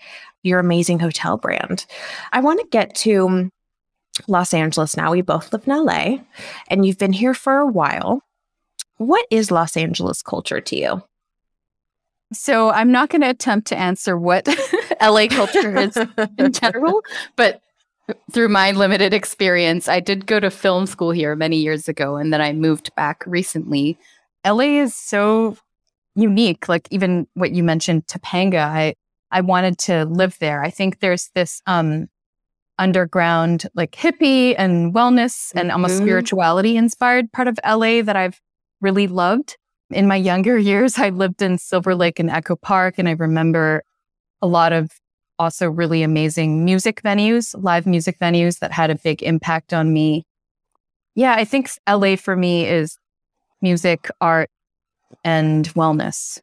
your 0.44 0.60
amazing 0.60 1.00
hotel 1.00 1.38
brand. 1.38 1.86
I 2.32 2.42
want 2.42 2.60
to 2.60 2.68
get 2.68 2.96
to 2.96 3.50
Los 4.28 4.54
Angeles 4.54 4.96
now. 4.96 5.12
We 5.12 5.22
both 5.22 5.52
live 5.54 5.68
in 5.68 5.86
LA 5.86 6.18
and 6.68 6.86
you've 6.86 6.98
been 6.98 7.14
here 7.14 7.34
for 7.34 7.58
a 7.58 7.68
while. 7.68 8.22
What 8.98 9.26
is 9.32 9.52
Los 9.52 9.76
Angeles 9.76 10.22
culture 10.22 10.62
to 10.62 10.76
you? 10.76 11.04
So 12.34 12.70
I'm 12.72 12.92
not 12.92 13.10
going 13.10 13.22
to 13.22 13.30
attempt 13.30 13.68
to 13.68 13.78
answer 13.78 14.18
what 14.18 14.48
LA 15.02 15.28
culture 15.28 15.76
is 15.78 15.98
in 16.38 16.52
general, 16.52 17.02
but 17.36 17.62
through 18.32 18.50
my 18.50 18.72
limited 18.72 19.14
experience, 19.14 19.88
I 19.88 20.00
did 20.00 20.26
go 20.26 20.40
to 20.40 20.50
film 20.52 20.86
school 20.88 21.12
here 21.12 21.36
many 21.36 21.58
years 21.58 21.88
ago 21.88 22.18
and 22.18 22.34
then 22.34 22.42
I 22.42 22.54
moved 22.54 22.94
back 22.96 23.24
recently. 23.26 23.98
LA 24.46 24.82
is 24.82 24.94
so 24.96 25.58
unique. 26.16 26.68
Like 26.68 26.88
even 26.92 27.28
what 27.34 27.52
you 27.52 27.64
mentioned, 27.64 28.08
Topanga, 28.08 28.60
I 28.60 28.96
I 29.32 29.42
wanted 29.42 29.80
to 29.80 30.06
live 30.06 30.38
there. 30.40 30.64
I 30.64 30.70
think 30.70 31.00
there's 31.00 31.30
this 31.34 31.62
um 31.66 32.08
underground, 32.80 33.68
like 33.76 33.92
hippie 33.92 34.56
and 34.58 34.94
wellness 34.94 35.52
and 35.56 35.72
almost 35.72 36.00
Mhm. 36.00 36.04
spirituality 36.04 36.76
inspired 36.76 37.32
part 37.32 37.48
of 37.48 37.60
LA 37.64 38.02
that 38.02 38.16
I've 38.16 38.42
really 38.82 39.08
loved. 39.08 39.58
In 39.92 40.08
my 40.08 40.16
younger 40.16 40.58
years, 40.58 40.98
I 40.98 41.10
lived 41.10 41.42
in 41.42 41.58
Silver 41.58 41.94
Lake 41.96 42.20
and 42.20 42.30
Echo 42.30 42.56
Park, 42.56 42.96
and 42.98 43.08
I 43.08 43.12
remember 43.12 43.84
a 44.42 44.48
lot 44.48 44.74
of 44.74 44.90
also 45.40 45.70
really 45.70 46.04
amazing 46.04 46.66
music 46.66 47.02
venues, 47.02 47.56
live 47.62 47.86
music 47.86 48.20
venues 48.20 48.60
that 48.60 48.72
had 48.72 48.90
a 48.90 48.96
big 48.96 49.24
impact 49.24 49.74
on 49.74 49.92
me. 49.92 50.26
Yeah, 51.16 51.34
I 51.34 51.46
think 51.46 51.70
LA 51.88 52.16
for 52.16 52.36
me 52.36 52.66
is 52.66 52.98
music, 53.62 54.10
art, 54.20 54.50
and 55.24 55.68
wellness. 55.74 56.42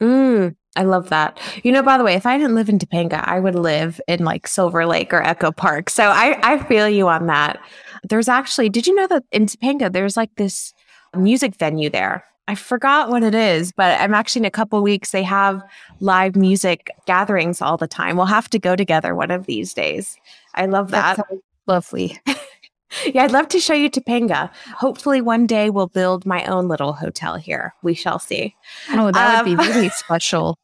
Mm, 0.00 0.56
I 0.76 0.84
love 0.84 1.10
that. 1.10 1.38
You 1.62 1.72
know, 1.72 1.82
by 1.82 1.98
the 1.98 2.04
way, 2.04 2.14
if 2.14 2.26
I 2.26 2.38
didn't 2.38 2.54
live 2.54 2.68
in 2.68 2.78
Topanga, 2.78 3.22
I 3.26 3.38
would 3.38 3.54
live 3.54 4.00
in 4.08 4.24
like 4.24 4.46
Silver 4.46 4.86
Lake 4.86 5.12
or 5.12 5.22
Echo 5.22 5.52
Park. 5.52 5.90
So 5.90 6.04
I, 6.04 6.38
I 6.42 6.62
feel 6.64 6.88
you 6.88 7.08
on 7.08 7.26
that. 7.26 7.60
There's 8.02 8.28
actually, 8.28 8.68
did 8.68 8.86
you 8.86 8.94
know 8.94 9.06
that 9.06 9.24
in 9.30 9.46
Topanga, 9.46 9.92
there's 9.92 10.16
like 10.16 10.34
this 10.36 10.72
music 11.14 11.54
venue 11.56 11.90
there? 11.90 12.24
I 12.48 12.54
forgot 12.56 13.08
what 13.08 13.22
it 13.22 13.34
is, 13.34 13.72
but 13.72 14.00
I'm 14.00 14.14
actually 14.14 14.40
in 14.40 14.46
a 14.46 14.50
couple 14.50 14.82
weeks. 14.82 15.12
They 15.12 15.22
have 15.22 15.62
live 16.00 16.34
music 16.36 16.90
gatherings 17.06 17.62
all 17.62 17.76
the 17.76 17.86
time. 17.86 18.16
We'll 18.16 18.26
have 18.26 18.50
to 18.50 18.58
go 18.58 18.74
together 18.74 19.14
one 19.14 19.30
of 19.30 19.46
these 19.46 19.72
days. 19.72 20.16
I 20.54 20.66
love 20.66 20.90
that. 20.90 21.16
sounds 21.16 21.42
lovely. 21.66 22.18
yeah, 23.06 23.22
I'd 23.24 23.30
love 23.30 23.48
to 23.48 23.60
show 23.60 23.74
you 23.74 23.88
Topanga. 23.88 24.50
Hopefully, 24.76 25.20
one 25.20 25.46
day 25.46 25.70
we'll 25.70 25.86
build 25.86 26.26
my 26.26 26.44
own 26.46 26.66
little 26.68 26.92
hotel 26.92 27.36
here. 27.36 27.74
We 27.82 27.94
shall 27.94 28.18
see. 28.18 28.56
Oh, 28.90 29.12
that 29.12 29.44
would 29.44 29.56
be 29.56 29.62
Um, 29.62 29.68
really 29.68 29.88
special. 29.94 30.58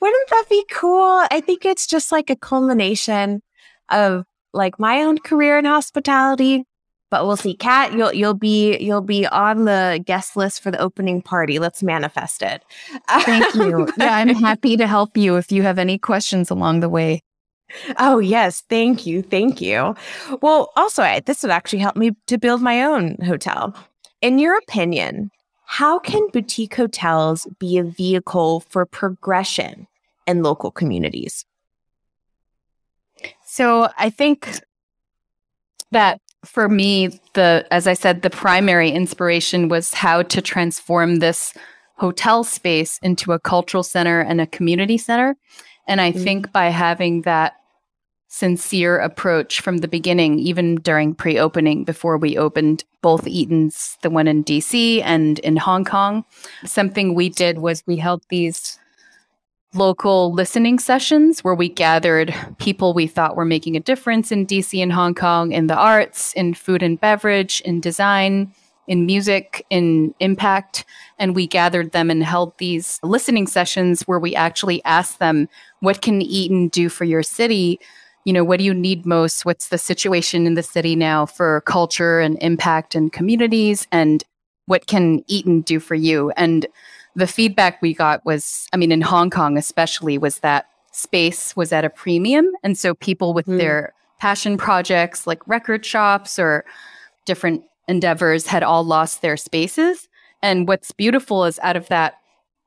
Wouldn't 0.00 0.30
that 0.30 0.44
be 0.50 0.64
cool? 0.72 1.24
I 1.30 1.40
think 1.40 1.64
it's 1.64 1.86
just 1.86 2.10
like 2.10 2.28
a 2.30 2.36
culmination 2.36 3.42
of 3.90 4.24
like 4.52 4.80
my 4.80 5.02
own 5.02 5.18
career 5.18 5.58
in 5.58 5.64
hospitality. 5.64 6.64
But 7.10 7.26
we'll 7.26 7.36
see. 7.36 7.54
Kat, 7.54 7.92
you'll 7.92 8.12
you'll 8.12 8.34
be 8.34 8.78
you'll 8.78 9.00
be 9.00 9.26
on 9.26 9.64
the 9.64 10.02
guest 10.04 10.36
list 10.36 10.62
for 10.62 10.70
the 10.70 10.78
opening 10.78 11.20
party. 11.20 11.58
Let's 11.58 11.82
manifest 11.82 12.42
it. 12.42 12.62
Thank 13.08 13.54
you. 13.54 13.88
Yeah, 13.98 14.16
I'm 14.16 14.28
happy 14.28 14.76
to 14.76 14.86
help 14.86 15.16
you 15.16 15.36
if 15.36 15.50
you 15.52 15.62
have 15.62 15.78
any 15.78 15.98
questions 15.98 16.50
along 16.50 16.80
the 16.80 16.88
way. 16.88 17.22
Oh 17.98 18.18
yes, 18.18 18.62
thank 18.68 19.06
you, 19.06 19.22
thank 19.22 19.60
you. 19.60 19.94
Well, 20.40 20.72
also 20.76 21.02
I, 21.02 21.20
this 21.20 21.42
would 21.42 21.50
actually 21.50 21.80
help 21.80 21.96
me 21.96 22.12
to 22.26 22.38
build 22.38 22.62
my 22.62 22.82
own 22.82 23.16
hotel. 23.24 23.74
In 24.22 24.38
your 24.38 24.56
opinion, 24.58 25.30
how 25.64 25.98
can 25.98 26.28
boutique 26.32 26.74
hotels 26.74 27.46
be 27.58 27.78
a 27.78 27.84
vehicle 27.84 28.60
for 28.60 28.84
progression 28.86 29.86
in 30.26 30.42
local 30.42 30.70
communities? 30.70 31.44
So 33.44 33.88
I 33.98 34.10
think 34.10 34.60
that 35.90 36.20
for 36.44 36.68
me, 36.68 37.20
the 37.34 37.66
as 37.70 37.86
I 37.86 37.94
said, 37.94 38.22
the 38.22 38.30
primary 38.30 38.90
inspiration 38.90 39.68
was 39.68 39.94
how 39.94 40.22
to 40.22 40.40
transform 40.40 41.16
this 41.16 41.54
hotel 41.96 42.44
space 42.44 42.98
into 43.02 43.32
a 43.32 43.38
cultural 43.38 43.82
center 43.82 44.20
and 44.20 44.40
a 44.40 44.46
community 44.46 44.96
center. 44.96 45.36
And 45.86 46.00
I 46.00 46.12
Mhm. 46.12 46.24
think 46.24 46.52
by 46.52 46.70
having 46.70 47.22
that 47.22 47.54
sincere 48.28 48.96
approach 48.98 49.60
from 49.60 49.78
the 49.78 49.88
beginning, 49.88 50.38
even 50.38 50.76
during 50.76 51.14
pre 51.14 51.38
opening, 51.38 51.84
before 51.84 52.16
we 52.16 52.38
opened 52.38 52.84
both 53.02 53.26
Eaton's, 53.26 53.98
the 54.02 54.10
one 54.10 54.28
in 54.28 54.42
DC 54.44 55.02
and 55.02 55.40
in 55.40 55.56
Hong 55.56 55.84
Kong, 55.84 56.24
something 56.64 57.14
we 57.14 57.28
did 57.28 57.58
was 57.58 57.82
we 57.86 57.96
held 57.96 58.22
these 58.30 58.78
local 59.74 60.32
listening 60.32 60.78
sessions 60.78 61.44
where 61.44 61.54
we 61.54 61.68
gathered 61.68 62.34
people 62.58 62.92
we 62.92 63.06
thought 63.06 63.36
were 63.36 63.44
making 63.44 63.76
a 63.76 63.80
difference 63.80 64.32
in 64.32 64.46
DC 64.46 64.82
and 64.82 64.92
Hong 64.92 65.14
Kong 65.14 65.52
in 65.52 65.68
the 65.68 65.76
arts, 65.76 66.32
in 66.32 66.54
food 66.54 66.82
and 66.82 67.00
beverage, 67.00 67.60
in 67.60 67.80
design, 67.80 68.52
in 68.88 69.06
music, 69.06 69.64
in 69.70 70.12
impact. 70.18 70.84
And 71.18 71.36
we 71.36 71.46
gathered 71.46 71.92
them 71.92 72.10
and 72.10 72.24
held 72.24 72.58
these 72.58 72.98
listening 73.04 73.46
sessions 73.46 74.02
where 74.02 74.18
we 74.18 74.34
actually 74.34 74.84
asked 74.84 75.20
them, 75.20 75.48
what 75.78 76.02
can 76.02 76.20
Eaton 76.20 76.68
do 76.68 76.88
for 76.88 77.04
your 77.04 77.22
city? 77.22 77.78
You 78.24 78.32
know, 78.32 78.42
what 78.42 78.58
do 78.58 78.64
you 78.64 78.74
need 78.74 79.06
most? 79.06 79.44
What's 79.44 79.68
the 79.68 79.78
situation 79.78 80.46
in 80.46 80.54
the 80.54 80.62
city 80.64 80.96
now 80.96 81.26
for 81.26 81.60
culture 81.60 82.18
and 82.18 82.36
impact 82.42 82.96
and 82.96 83.12
communities? 83.12 83.86
And 83.92 84.24
what 84.66 84.88
can 84.88 85.22
Eaton 85.28 85.60
do 85.60 85.78
for 85.78 85.94
you? 85.94 86.32
And 86.36 86.66
the 87.16 87.26
feedback 87.26 87.80
we 87.82 87.94
got 87.94 88.24
was, 88.24 88.66
I 88.72 88.76
mean, 88.76 88.92
in 88.92 89.00
Hong 89.00 89.30
Kong 89.30 89.56
especially, 89.56 90.18
was 90.18 90.38
that 90.40 90.66
space 90.92 91.54
was 91.56 91.72
at 91.72 91.84
a 91.84 91.90
premium. 91.90 92.50
And 92.62 92.76
so 92.76 92.94
people 92.94 93.32
with 93.34 93.46
Mm. 93.46 93.58
their 93.58 93.94
passion 94.18 94.56
projects 94.56 95.26
like 95.26 95.46
record 95.48 95.84
shops 95.84 96.38
or 96.38 96.64
different 97.26 97.62
endeavors 97.88 98.46
had 98.46 98.62
all 98.62 98.84
lost 98.84 99.22
their 99.22 99.36
spaces. 99.36 100.08
And 100.42 100.68
what's 100.68 100.92
beautiful 100.92 101.44
is 101.44 101.58
out 101.62 101.76
of 101.76 101.88
that, 101.88 102.14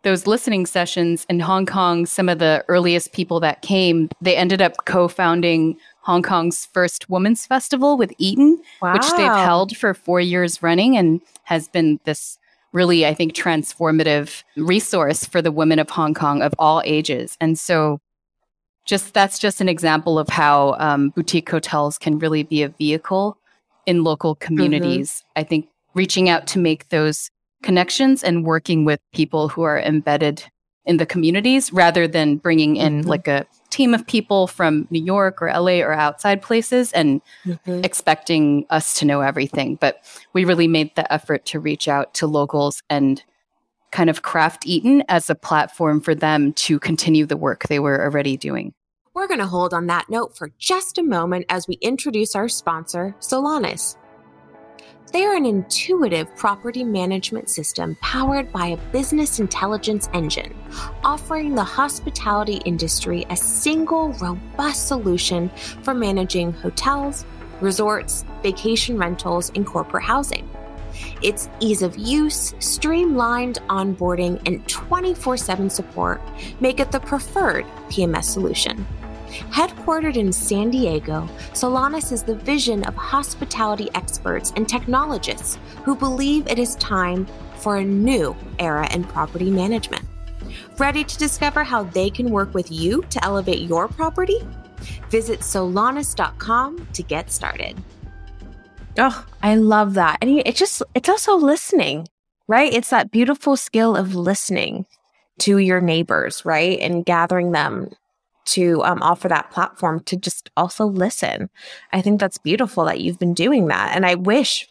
those 0.03 0.27
listening 0.27 0.65
sessions 0.65 1.25
in 1.29 1.39
Hong 1.39 1.65
Kong, 1.65 2.05
some 2.05 2.27
of 2.27 2.39
the 2.39 2.63
earliest 2.67 3.13
people 3.13 3.39
that 3.41 3.61
came, 3.61 4.09
they 4.21 4.35
ended 4.35 4.61
up 4.61 4.85
co 4.85 5.07
founding 5.07 5.77
Hong 6.01 6.21
Kong's 6.21 6.65
first 6.73 7.09
women's 7.09 7.45
festival 7.45 7.97
with 7.97 8.11
Eaton 8.17 8.61
which 8.93 9.09
they've 9.15 9.31
held 9.45 9.77
for 9.77 9.93
four 9.93 10.19
years 10.19 10.61
running 10.61 10.97
and 10.97 11.21
has 11.43 11.67
been 11.69 11.99
this 12.03 12.37
really, 12.73 13.05
I 13.05 13.13
think, 13.13 13.33
transformative 13.33 14.43
resource 14.57 15.23
for 15.25 15.41
the 15.41 15.51
women 15.51 15.79
of 15.79 15.89
Hong 15.91 16.13
Kong 16.13 16.41
of 16.41 16.53
all 16.59 16.81
ages. 16.85 17.37
And 17.39 17.57
so, 17.57 17.99
just 18.85 19.13
that's 19.13 19.39
just 19.39 19.61
an 19.61 19.69
example 19.69 20.19
of 20.19 20.27
how 20.27 20.75
um, 20.79 21.09
boutique 21.11 21.49
hotels 21.49 21.97
can 21.97 22.19
really 22.19 22.43
be 22.43 22.63
a 22.63 22.69
vehicle 22.69 23.37
in 23.85 24.03
local 24.03 24.35
communities. 24.35 25.23
I 25.37 25.43
think 25.43 25.69
reaching 25.93 26.27
out 26.27 26.47
to 26.47 26.59
make 26.59 26.89
those 26.89 27.29
connections 27.61 28.23
and 28.23 28.43
working 28.45 28.83
with 28.83 28.99
people 29.13 29.47
who 29.47 29.61
are 29.61 29.79
embedded 29.79 30.43
in 30.85 30.97
the 30.97 31.05
communities 31.05 31.71
rather 31.71 32.09
than 32.09 32.35
bringing 32.35 32.75
in 32.75 33.03
Mhm. 33.03 33.07
like 33.07 33.27
a 33.29 33.45
team 33.73 33.93
of 33.93 34.05
people 34.05 34.45
from 34.47 34.87
New 34.91 35.03
York 35.03 35.41
or 35.41 35.49
LA 35.49 35.81
or 35.81 35.93
outside 35.93 36.41
places 36.41 36.91
and 36.93 37.21
Mhm. 37.45 37.83
expecting 37.83 38.65
us 38.69 38.93
to 38.99 39.05
know 39.05 39.21
everything, 39.21 39.75
but 39.81 39.97
we 40.33 40.45
really 40.45 40.67
made 40.67 40.91
the 40.95 41.11
effort 41.11 41.45
to 41.47 41.59
reach 41.59 41.87
out 41.87 42.13
to 42.13 42.27
locals 42.27 42.81
and 42.89 43.23
kind 43.91 44.09
of 44.09 44.21
craft 44.21 44.65
Eaton 44.67 45.03
as 45.09 45.29
a 45.29 45.35
platform 45.35 46.01
for 46.01 46.15
them 46.15 46.53
to 46.53 46.79
continue 46.79 47.25
the 47.25 47.37
work 47.37 47.67
they 47.67 47.79
were 47.79 48.01
already 48.03 48.37
doing. 48.37 48.73
We're 49.13 49.27
going 49.27 49.39
to 49.39 49.45
hold 49.47 49.73
on 49.73 49.87
that 49.87 50.09
note 50.09 50.35
for 50.37 50.49
just 50.57 50.97
a 50.97 51.03
moment 51.03 51.45
as 51.49 51.67
we 51.67 51.75
introduce 51.75 52.35
our 52.35 52.47
sponsor, 52.47 53.15
Solanis. 53.19 53.95
They 55.11 55.25
are 55.25 55.35
an 55.35 55.45
intuitive 55.45 56.35
property 56.35 56.83
management 56.83 57.49
system 57.49 57.95
powered 58.01 58.51
by 58.51 58.67
a 58.67 58.77
business 58.91 59.39
intelligence 59.39 60.09
engine, 60.13 60.55
offering 61.03 61.53
the 61.53 61.63
hospitality 61.63 62.61
industry 62.65 63.25
a 63.29 63.35
single, 63.35 64.13
robust 64.13 64.87
solution 64.87 65.49
for 65.83 65.93
managing 65.93 66.53
hotels, 66.53 67.25
resorts, 67.61 68.25
vacation 68.41 68.97
rentals, 68.97 69.51
and 69.55 69.67
corporate 69.67 70.03
housing. 70.03 70.49
Its 71.21 71.49
ease 71.59 71.81
of 71.81 71.97
use, 71.97 72.53
streamlined 72.59 73.59
onboarding, 73.69 74.41
and 74.47 74.67
24 74.67 75.37
7 75.37 75.69
support 75.69 76.21
make 76.59 76.79
it 76.79 76.91
the 76.91 76.99
preferred 76.99 77.65
PMS 77.89 78.25
solution. 78.25 78.85
Headquartered 79.49 80.15
in 80.15 80.31
San 80.31 80.69
Diego, 80.69 81.27
Solanis 81.53 82.11
is 82.11 82.23
the 82.23 82.35
vision 82.35 82.83
of 82.83 82.95
hospitality 82.95 83.89
experts 83.95 84.53
and 84.55 84.69
technologists 84.69 85.57
who 85.83 85.95
believe 85.95 86.47
it 86.47 86.59
is 86.59 86.75
time 86.75 87.27
for 87.57 87.77
a 87.77 87.83
new 87.83 88.35
era 88.59 88.87
in 88.93 89.03
property 89.03 89.49
management. 89.49 90.05
Ready 90.77 91.03
to 91.03 91.17
discover 91.17 91.63
how 91.63 91.83
they 91.83 92.09
can 92.09 92.29
work 92.29 92.53
with 92.53 92.71
you 92.71 93.03
to 93.09 93.23
elevate 93.23 93.61
your 93.61 93.87
property? 93.87 94.39
Visit 95.09 95.39
solanis.com 95.39 96.87
to 96.93 97.03
get 97.03 97.31
started. 97.31 97.81
Oh, 98.97 99.25
I 99.41 99.55
love 99.55 99.95
that. 99.95 100.17
And 100.21 100.41
it's 100.45 100.59
just, 100.59 100.83
it's 100.93 101.09
also 101.09 101.35
listening, 101.35 102.07
right? 102.47 102.71
It's 102.71 102.91
that 102.91 103.11
beautiful 103.11 103.57
skill 103.57 103.95
of 103.95 104.13
listening 104.13 104.85
to 105.39 105.57
your 105.57 105.81
neighbors, 105.81 106.45
right? 106.45 106.79
And 106.79 107.05
gathering 107.05 107.51
them 107.51 107.89
to 108.45 108.83
um, 108.83 109.01
offer 109.01 109.27
that 109.27 109.51
platform 109.51 110.01
to 110.01 110.17
just 110.17 110.49
also 110.57 110.85
listen. 110.85 111.49
I 111.91 112.01
think 112.01 112.19
that's 112.19 112.37
beautiful 112.37 112.85
that 112.85 113.01
you've 113.01 113.19
been 113.19 113.33
doing 113.33 113.67
that. 113.67 113.95
And 113.95 114.05
I 114.05 114.15
wish 114.15 114.67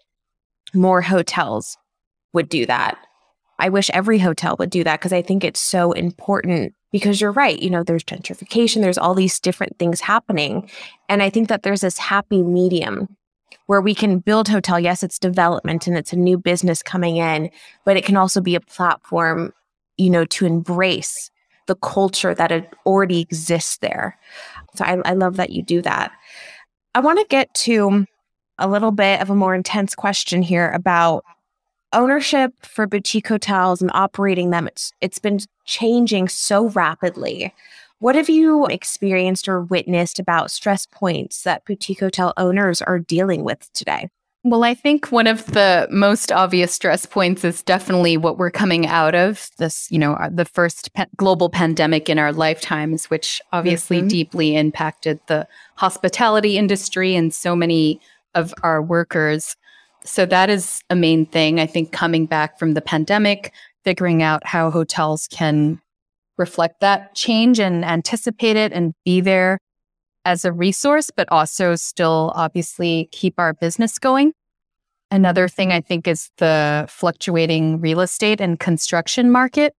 more 0.74 1.02
hotels 1.02 1.76
would 2.32 2.48
do 2.48 2.66
that. 2.66 2.98
I 3.58 3.68
wish 3.68 3.90
every 3.90 4.18
hotel 4.18 4.56
would 4.58 4.70
do 4.70 4.84
that 4.84 5.00
because 5.00 5.12
I 5.12 5.22
think 5.22 5.44
it's 5.44 5.60
so 5.60 5.92
important 5.92 6.74
because 6.90 7.20
you're 7.20 7.32
right. 7.32 7.58
You 7.58 7.70
know, 7.70 7.82
there's 7.82 8.04
gentrification, 8.04 8.82
there's 8.82 8.98
all 8.98 9.14
these 9.14 9.40
different 9.40 9.78
things 9.78 10.00
happening. 10.00 10.68
And 11.08 11.22
I 11.22 11.30
think 11.30 11.48
that 11.48 11.62
there's 11.62 11.80
this 11.80 11.98
happy 11.98 12.42
medium 12.42 13.16
where 13.66 13.80
we 13.80 13.94
can 13.94 14.18
build 14.18 14.48
hotel. 14.48 14.78
Yes, 14.78 15.02
it's 15.02 15.18
development 15.18 15.86
and 15.86 15.96
it's 15.96 16.12
a 16.12 16.16
new 16.16 16.36
business 16.36 16.82
coming 16.82 17.16
in, 17.16 17.50
but 17.84 17.96
it 17.96 18.04
can 18.04 18.16
also 18.16 18.40
be 18.40 18.54
a 18.54 18.60
platform, 18.60 19.52
you 19.96 20.10
know, 20.10 20.24
to 20.26 20.46
embrace 20.46 21.30
the 21.66 21.76
culture 21.76 22.34
that 22.34 22.52
it 22.52 22.72
already 22.86 23.20
exists 23.20 23.78
there. 23.78 24.18
So 24.74 24.84
I, 24.84 25.00
I 25.04 25.12
love 25.14 25.36
that 25.36 25.50
you 25.50 25.62
do 25.62 25.82
that. 25.82 26.12
I 26.94 27.00
want 27.00 27.18
to 27.18 27.26
get 27.28 27.52
to 27.54 28.06
a 28.58 28.68
little 28.68 28.90
bit 28.90 29.20
of 29.20 29.30
a 29.30 29.34
more 29.34 29.54
intense 29.54 29.94
question 29.94 30.42
here 30.42 30.70
about 30.70 31.24
ownership 31.92 32.52
for 32.62 32.86
boutique 32.86 33.28
hotels 33.28 33.82
and 33.82 33.90
operating 33.94 34.50
them. 34.50 34.66
It's 34.66 34.92
it's 35.00 35.18
been 35.18 35.40
changing 35.64 36.28
so 36.28 36.68
rapidly. 36.70 37.54
What 37.98 38.14
have 38.14 38.28
you 38.28 38.66
experienced 38.66 39.48
or 39.48 39.62
witnessed 39.62 40.18
about 40.18 40.50
stress 40.50 40.86
points 40.86 41.42
that 41.42 41.64
boutique 41.64 42.00
hotel 42.00 42.32
owners 42.36 42.82
are 42.82 42.98
dealing 42.98 43.44
with 43.44 43.72
today? 43.72 44.08
Well, 44.44 44.64
I 44.64 44.74
think 44.74 45.12
one 45.12 45.28
of 45.28 45.46
the 45.46 45.86
most 45.88 46.32
obvious 46.32 46.74
stress 46.74 47.06
points 47.06 47.44
is 47.44 47.62
definitely 47.62 48.16
what 48.16 48.38
we're 48.38 48.50
coming 48.50 48.88
out 48.88 49.14
of 49.14 49.48
this, 49.58 49.88
you 49.88 50.00
know, 50.00 50.14
uh, 50.14 50.30
the 50.32 50.44
first 50.44 50.90
global 51.16 51.48
pandemic 51.48 52.08
in 52.08 52.18
our 52.18 52.32
lifetimes, 52.32 53.08
which 53.08 53.40
obviously 53.52 53.98
mm-hmm. 53.98 54.08
deeply 54.08 54.56
impacted 54.56 55.20
the 55.28 55.46
hospitality 55.76 56.58
industry 56.58 57.14
and 57.14 57.32
so 57.32 57.54
many 57.54 58.00
of 58.34 58.52
our 58.64 58.82
workers. 58.82 59.54
So 60.04 60.26
that 60.26 60.50
is 60.50 60.82
a 60.90 60.96
main 60.96 61.24
thing. 61.24 61.60
I 61.60 61.66
think 61.66 61.92
coming 61.92 62.26
back 62.26 62.58
from 62.58 62.74
the 62.74 62.82
pandemic, 62.82 63.52
figuring 63.84 64.24
out 64.24 64.44
how 64.44 64.72
hotels 64.72 65.28
can 65.28 65.80
reflect 66.36 66.80
that 66.80 67.14
change 67.14 67.60
and 67.60 67.84
anticipate 67.84 68.56
it 68.56 68.72
and 68.72 68.92
be 69.04 69.20
there 69.20 69.60
as 70.24 70.44
a 70.44 70.52
resource, 70.52 71.10
but 71.14 71.28
also 71.30 71.74
still 71.74 72.32
obviously 72.34 73.08
keep 73.12 73.34
our 73.38 73.52
business 73.52 73.98
going. 73.98 74.32
Another 75.10 75.48
thing 75.48 75.72
I 75.72 75.80
think 75.80 76.08
is 76.08 76.30
the 76.38 76.86
fluctuating 76.88 77.80
real 77.80 78.00
estate 78.00 78.40
and 78.40 78.58
construction 78.58 79.30
market. 79.30 79.74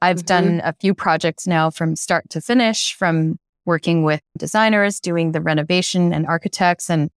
I've 0.00 0.18
mm-hmm. 0.18 0.26
done 0.26 0.62
a 0.64 0.72
few 0.72 0.94
projects 0.94 1.46
now 1.46 1.70
from 1.70 1.96
start 1.96 2.30
to 2.30 2.40
finish, 2.40 2.94
from 2.94 3.38
working 3.66 4.04
with 4.04 4.22
designers, 4.38 5.00
doing 5.00 5.32
the 5.32 5.40
renovation 5.40 6.12
and 6.12 6.26
architects. 6.26 6.88
And 6.88 7.10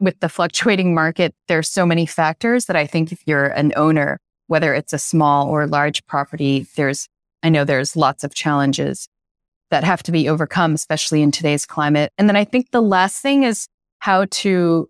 with 0.00 0.18
the 0.20 0.28
fluctuating 0.28 0.94
market, 0.94 1.34
there's 1.48 1.68
so 1.68 1.86
many 1.86 2.06
factors 2.06 2.66
that 2.66 2.76
I 2.76 2.86
think 2.86 3.12
if 3.12 3.22
you're 3.26 3.46
an 3.46 3.72
owner, 3.76 4.18
whether 4.48 4.74
it's 4.74 4.92
a 4.92 4.98
small 4.98 5.48
or 5.48 5.66
large 5.66 6.04
property, 6.06 6.66
there's, 6.76 7.08
I 7.42 7.50
know 7.50 7.64
there's 7.64 7.96
lots 7.96 8.24
of 8.24 8.34
challenges 8.34 9.08
that 9.70 9.84
have 9.84 10.02
to 10.04 10.12
be 10.12 10.28
overcome, 10.28 10.74
especially 10.74 11.22
in 11.22 11.30
today's 11.30 11.66
climate. 11.66 12.12
And 12.18 12.28
then 12.28 12.36
I 12.36 12.44
think 12.44 12.70
the 12.70 12.82
last 12.82 13.20
thing 13.20 13.42
is 13.42 13.68
how 13.98 14.26
to 14.30 14.88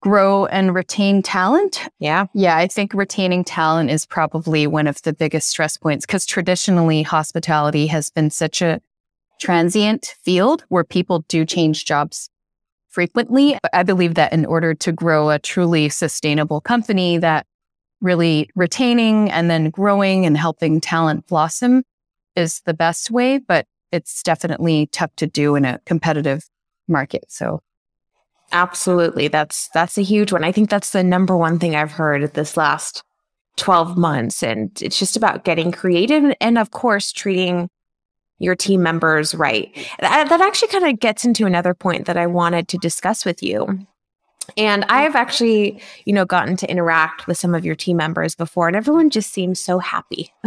grow 0.00 0.46
and 0.46 0.74
retain 0.74 1.22
talent. 1.22 1.88
Yeah. 1.98 2.26
Yeah. 2.34 2.56
I 2.56 2.66
think 2.66 2.92
retaining 2.92 3.44
talent 3.44 3.90
is 3.90 4.04
probably 4.04 4.66
one 4.66 4.88
of 4.88 5.00
the 5.02 5.12
biggest 5.12 5.48
stress 5.48 5.76
points 5.76 6.04
because 6.04 6.26
traditionally 6.26 7.02
hospitality 7.02 7.86
has 7.86 8.10
been 8.10 8.28
such 8.30 8.60
a 8.62 8.80
transient 9.40 10.14
field 10.22 10.64
where 10.68 10.84
people 10.84 11.24
do 11.28 11.44
change 11.44 11.84
jobs 11.84 12.28
frequently. 12.88 13.58
But 13.62 13.74
I 13.74 13.84
believe 13.84 14.14
that 14.14 14.32
in 14.32 14.44
order 14.44 14.74
to 14.74 14.92
grow 14.92 15.30
a 15.30 15.38
truly 15.38 15.88
sustainable 15.88 16.60
company 16.60 17.18
that 17.18 17.46
really 18.00 18.50
retaining 18.56 19.30
and 19.30 19.48
then 19.48 19.70
growing 19.70 20.26
and 20.26 20.36
helping 20.36 20.80
talent 20.80 21.28
blossom 21.28 21.84
is 22.34 22.60
the 22.66 22.74
best 22.74 23.10
way. 23.10 23.38
But 23.38 23.66
it's 23.92 24.22
definitely 24.22 24.86
tough 24.86 25.14
to 25.16 25.26
do 25.26 25.54
in 25.54 25.64
a 25.64 25.78
competitive 25.86 26.48
market. 26.88 27.24
So 27.28 27.60
absolutely. 28.50 29.28
That's 29.28 29.68
that's 29.74 29.98
a 29.98 30.02
huge 30.02 30.32
one. 30.32 30.44
I 30.44 30.52
think 30.52 30.70
that's 30.70 30.90
the 30.90 31.04
number 31.04 31.36
one 31.36 31.58
thing 31.58 31.76
I've 31.76 31.92
heard 31.92 32.34
this 32.34 32.56
last 32.56 33.02
12 33.56 33.96
months. 33.96 34.42
And 34.42 34.70
it's 34.80 34.98
just 34.98 35.16
about 35.16 35.44
getting 35.44 35.72
creative 35.72 36.34
and 36.40 36.58
of 36.58 36.70
course 36.70 37.12
treating 37.12 37.68
your 38.38 38.56
team 38.56 38.82
members 38.82 39.34
right. 39.34 39.70
That, 40.00 40.28
that 40.28 40.40
actually 40.40 40.68
kind 40.68 40.86
of 40.86 40.98
gets 40.98 41.24
into 41.24 41.46
another 41.46 41.74
point 41.74 42.06
that 42.06 42.16
I 42.16 42.26
wanted 42.26 42.66
to 42.68 42.78
discuss 42.78 43.24
with 43.24 43.42
you. 43.42 43.86
And 44.56 44.84
I've 44.88 45.14
actually, 45.14 45.80
you 46.04 46.12
know, 46.12 46.24
gotten 46.24 46.56
to 46.58 46.70
interact 46.70 47.26
with 47.26 47.38
some 47.38 47.54
of 47.54 47.64
your 47.64 47.74
team 47.74 47.96
members 47.96 48.34
before, 48.34 48.66
and 48.66 48.76
everyone 48.76 49.10
just 49.10 49.32
seems 49.32 49.60
so 49.60 49.78
happy. 49.78 50.32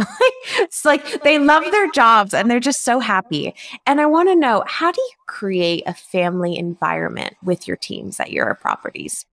it's 0.58 0.84
like 0.84 1.22
they 1.22 1.38
love 1.38 1.64
their 1.70 1.90
jobs 1.90 2.34
and 2.34 2.50
they're 2.50 2.60
just 2.60 2.84
so 2.84 3.00
happy. 3.00 3.54
And 3.86 4.00
I 4.00 4.06
want 4.06 4.28
to 4.28 4.36
know 4.36 4.64
how 4.66 4.92
do 4.92 5.00
you 5.00 5.14
create 5.26 5.82
a 5.86 5.94
family 5.94 6.56
environment 6.56 7.34
with 7.42 7.66
your 7.66 7.76
teams 7.76 8.20
at 8.20 8.32
your 8.32 8.54
properties? 8.54 9.24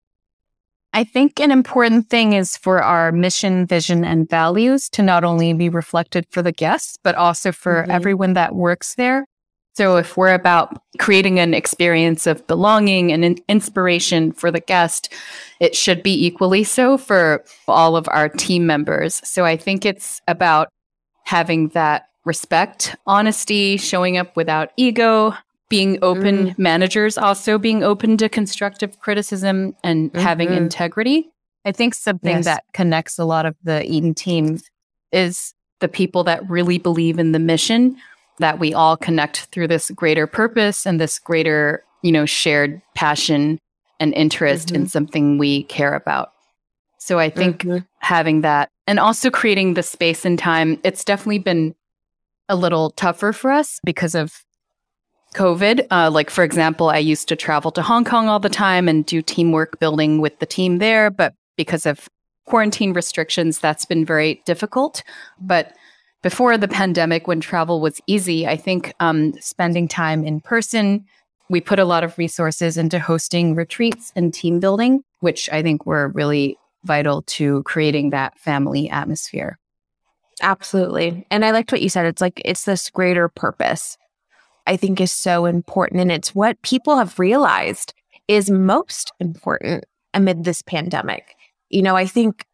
I 0.95 1.03
think 1.03 1.39
an 1.39 1.51
important 1.51 2.09
thing 2.09 2.33
is 2.33 2.55
for 2.55 2.81
our 2.83 3.11
mission, 3.11 3.65
vision, 3.65 4.05
and 4.05 4.29
values 4.29 4.89
to 4.89 5.01
not 5.01 5.23
only 5.23 5.51
be 5.53 5.67
reflected 5.67 6.27
for 6.29 6.43
the 6.43 6.51
guests, 6.51 6.99
but 7.03 7.15
also 7.15 7.51
for 7.51 7.81
mm-hmm. 7.81 7.91
everyone 7.91 8.33
that 8.33 8.53
works 8.53 8.93
there. 8.93 9.25
So 9.75 9.97
if 9.97 10.15
we're 10.15 10.33
about 10.33 10.81
creating 10.99 11.39
an 11.39 11.53
experience 11.53 12.27
of 12.27 12.45
belonging 12.45 13.11
and 13.11 13.25
an 13.25 13.37
inspiration 13.49 14.31
for 14.31 14.51
the 14.51 14.59
guest, 14.59 15.11
it 15.59 15.75
should 15.75 16.03
be 16.03 16.25
equally 16.25 16.63
so 16.63 16.97
for 16.97 17.43
all 17.67 17.95
of 17.95 18.07
our 18.09 18.29
team 18.29 18.67
members. 18.67 19.15
So 19.27 19.45
I 19.45 19.57
think 19.57 19.83
it's 19.83 20.21
about 20.27 20.69
having 21.25 21.69
that 21.69 22.09
respect, 22.23 22.95
honesty, 23.07 23.77
showing 23.77 24.17
up 24.17 24.35
without 24.35 24.71
ego, 24.77 25.33
being 25.69 25.97
open, 26.03 26.49
mm. 26.49 26.59
managers 26.59 27.17
also 27.17 27.57
being 27.57 27.83
open 27.83 28.15
to 28.17 28.29
constructive 28.29 28.99
criticism 28.99 29.75
and 29.83 30.11
mm-hmm. 30.11 30.21
having 30.21 30.53
integrity. 30.53 31.31
I 31.65 31.71
think 31.71 31.95
something 31.95 32.37
yes. 32.37 32.45
that 32.45 32.63
connects 32.73 33.17
a 33.17 33.25
lot 33.25 33.47
of 33.47 33.55
the 33.63 33.83
Eaton 33.89 34.13
team 34.13 34.59
is 35.11 35.53
the 35.79 35.87
people 35.87 36.23
that 36.25 36.47
really 36.47 36.77
believe 36.77 37.17
in 37.17 37.31
the 37.31 37.39
mission 37.39 37.97
that 38.39 38.59
we 38.59 38.73
all 38.73 38.97
connect 38.97 39.45
through 39.51 39.67
this 39.67 39.91
greater 39.91 40.27
purpose 40.27 40.85
and 40.85 40.99
this 40.99 41.19
greater, 41.19 41.83
you 42.01 42.11
know, 42.11 42.25
shared 42.25 42.81
passion 42.95 43.59
and 43.99 44.13
interest 44.13 44.67
mm-hmm. 44.67 44.83
in 44.83 44.87
something 44.87 45.37
we 45.37 45.63
care 45.63 45.93
about. 45.93 46.31
So 46.97 47.19
I 47.19 47.29
think 47.29 47.63
mm-hmm. 47.63 47.79
having 47.99 48.41
that 48.41 48.69
and 48.87 48.99
also 48.99 49.29
creating 49.29 49.73
the 49.73 49.83
space 49.83 50.25
and 50.25 50.37
time, 50.37 50.79
it's 50.83 51.03
definitely 51.03 51.39
been 51.39 51.75
a 52.49 52.55
little 52.55 52.91
tougher 52.91 53.33
for 53.33 53.51
us 53.51 53.79
because 53.85 54.15
of 54.15 54.43
COVID. 55.35 55.87
Uh, 55.89 56.11
like, 56.11 56.29
for 56.29 56.43
example, 56.43 56.89
I 56.89 56.97
used 56.97 57.27
to 57.29 57.35
travel 57.35 57.71
to 57.71 57.81
Hong 57.81 58.03
Kong 58.03 58.27
all 58.27 58.39
the 58.39 58.49
time 58.49 58.87
and 58.87 59.05
do 59.05 59.21
teamwork 59.21 59.79
building 59.79 60.19
with 60.19 60.39
the 60.39 60.45
team 60.45 60.77
there. 60.77 61.09
But 61.09 61.33
because 61.57 61.85
of 61.85 62.09
quarantine 62.45 62.93
restrictions, 62.93 63.59
that's 63.59 63.85
been 63.85 64.05
very 64.05 64.41
difficult. 64.45 65.03
But 65.39 65.75
before 66.23 66.57
the 66.57 66.69
pandemic, 66.69 67.27
when 67.27 67.41
travel 67.41 67.81
was 67.81 68.01
easy, 68.07 68.47
I 68.47 68.55
think 68.55 68.93
um, 68.99 69.33
spending 69.39 69.87
time 69.87 70.25
in 70.25 70.39
person, 70.39 71.05
we 71.49 71.59
put 71.61 71.79
a 71.79 71.85
lot 71.85 72.03
of 72.03 72.17
resources 72.17 72.77
into 72.77 72.97
hosting 72.97 73.55
retreats 73.55 74.11
and 74.15 74.33
team 74.33 74.59
building, 74.59 75.03
which 75.19 75.49
I 75.51 75.61
think 75.61 75.85
were 75.85 76.07
really 76.09 76.57
vital 76.85 77.23
to 77.23 77.61
creating 77.63 78.09
that 78.09 78.39
family 78.39 78.89
atmosphere. 78.89 79.59
Absolutely. 80.41 81.27
And 81.29 81.45
I 81.45 81.51
liked 81.51 81.71
what 81.71 81.81
you 81.81 81.89
said. 81.89 82.05
It's 82.05 82.21
like 82.21 82.41
it's 82.43 82.63
this 82.63 82.89
greater 82.89 83.27
purpose, 83.27 83.97
I 84.65 84.77
think 84.77 84.99
is 85.01 85.11
so 85.11 85.45
important. 85.45 86.01
And 86.01 86.11
it's 86.11 86.33
what 86.33 86.61
people 86.61 86.97
have 86.97 87.19
realized 87.19 87.93
is 88.29 88.49
most 88.49 89.11
important 89.19 89.83
amid 90.13 90.45
this 90.45 90.61
pandemic. 90.61 91.35
You 91.69 91.81
know, 91.81 91.97
I 91.97 92.05
think 92.05 92.45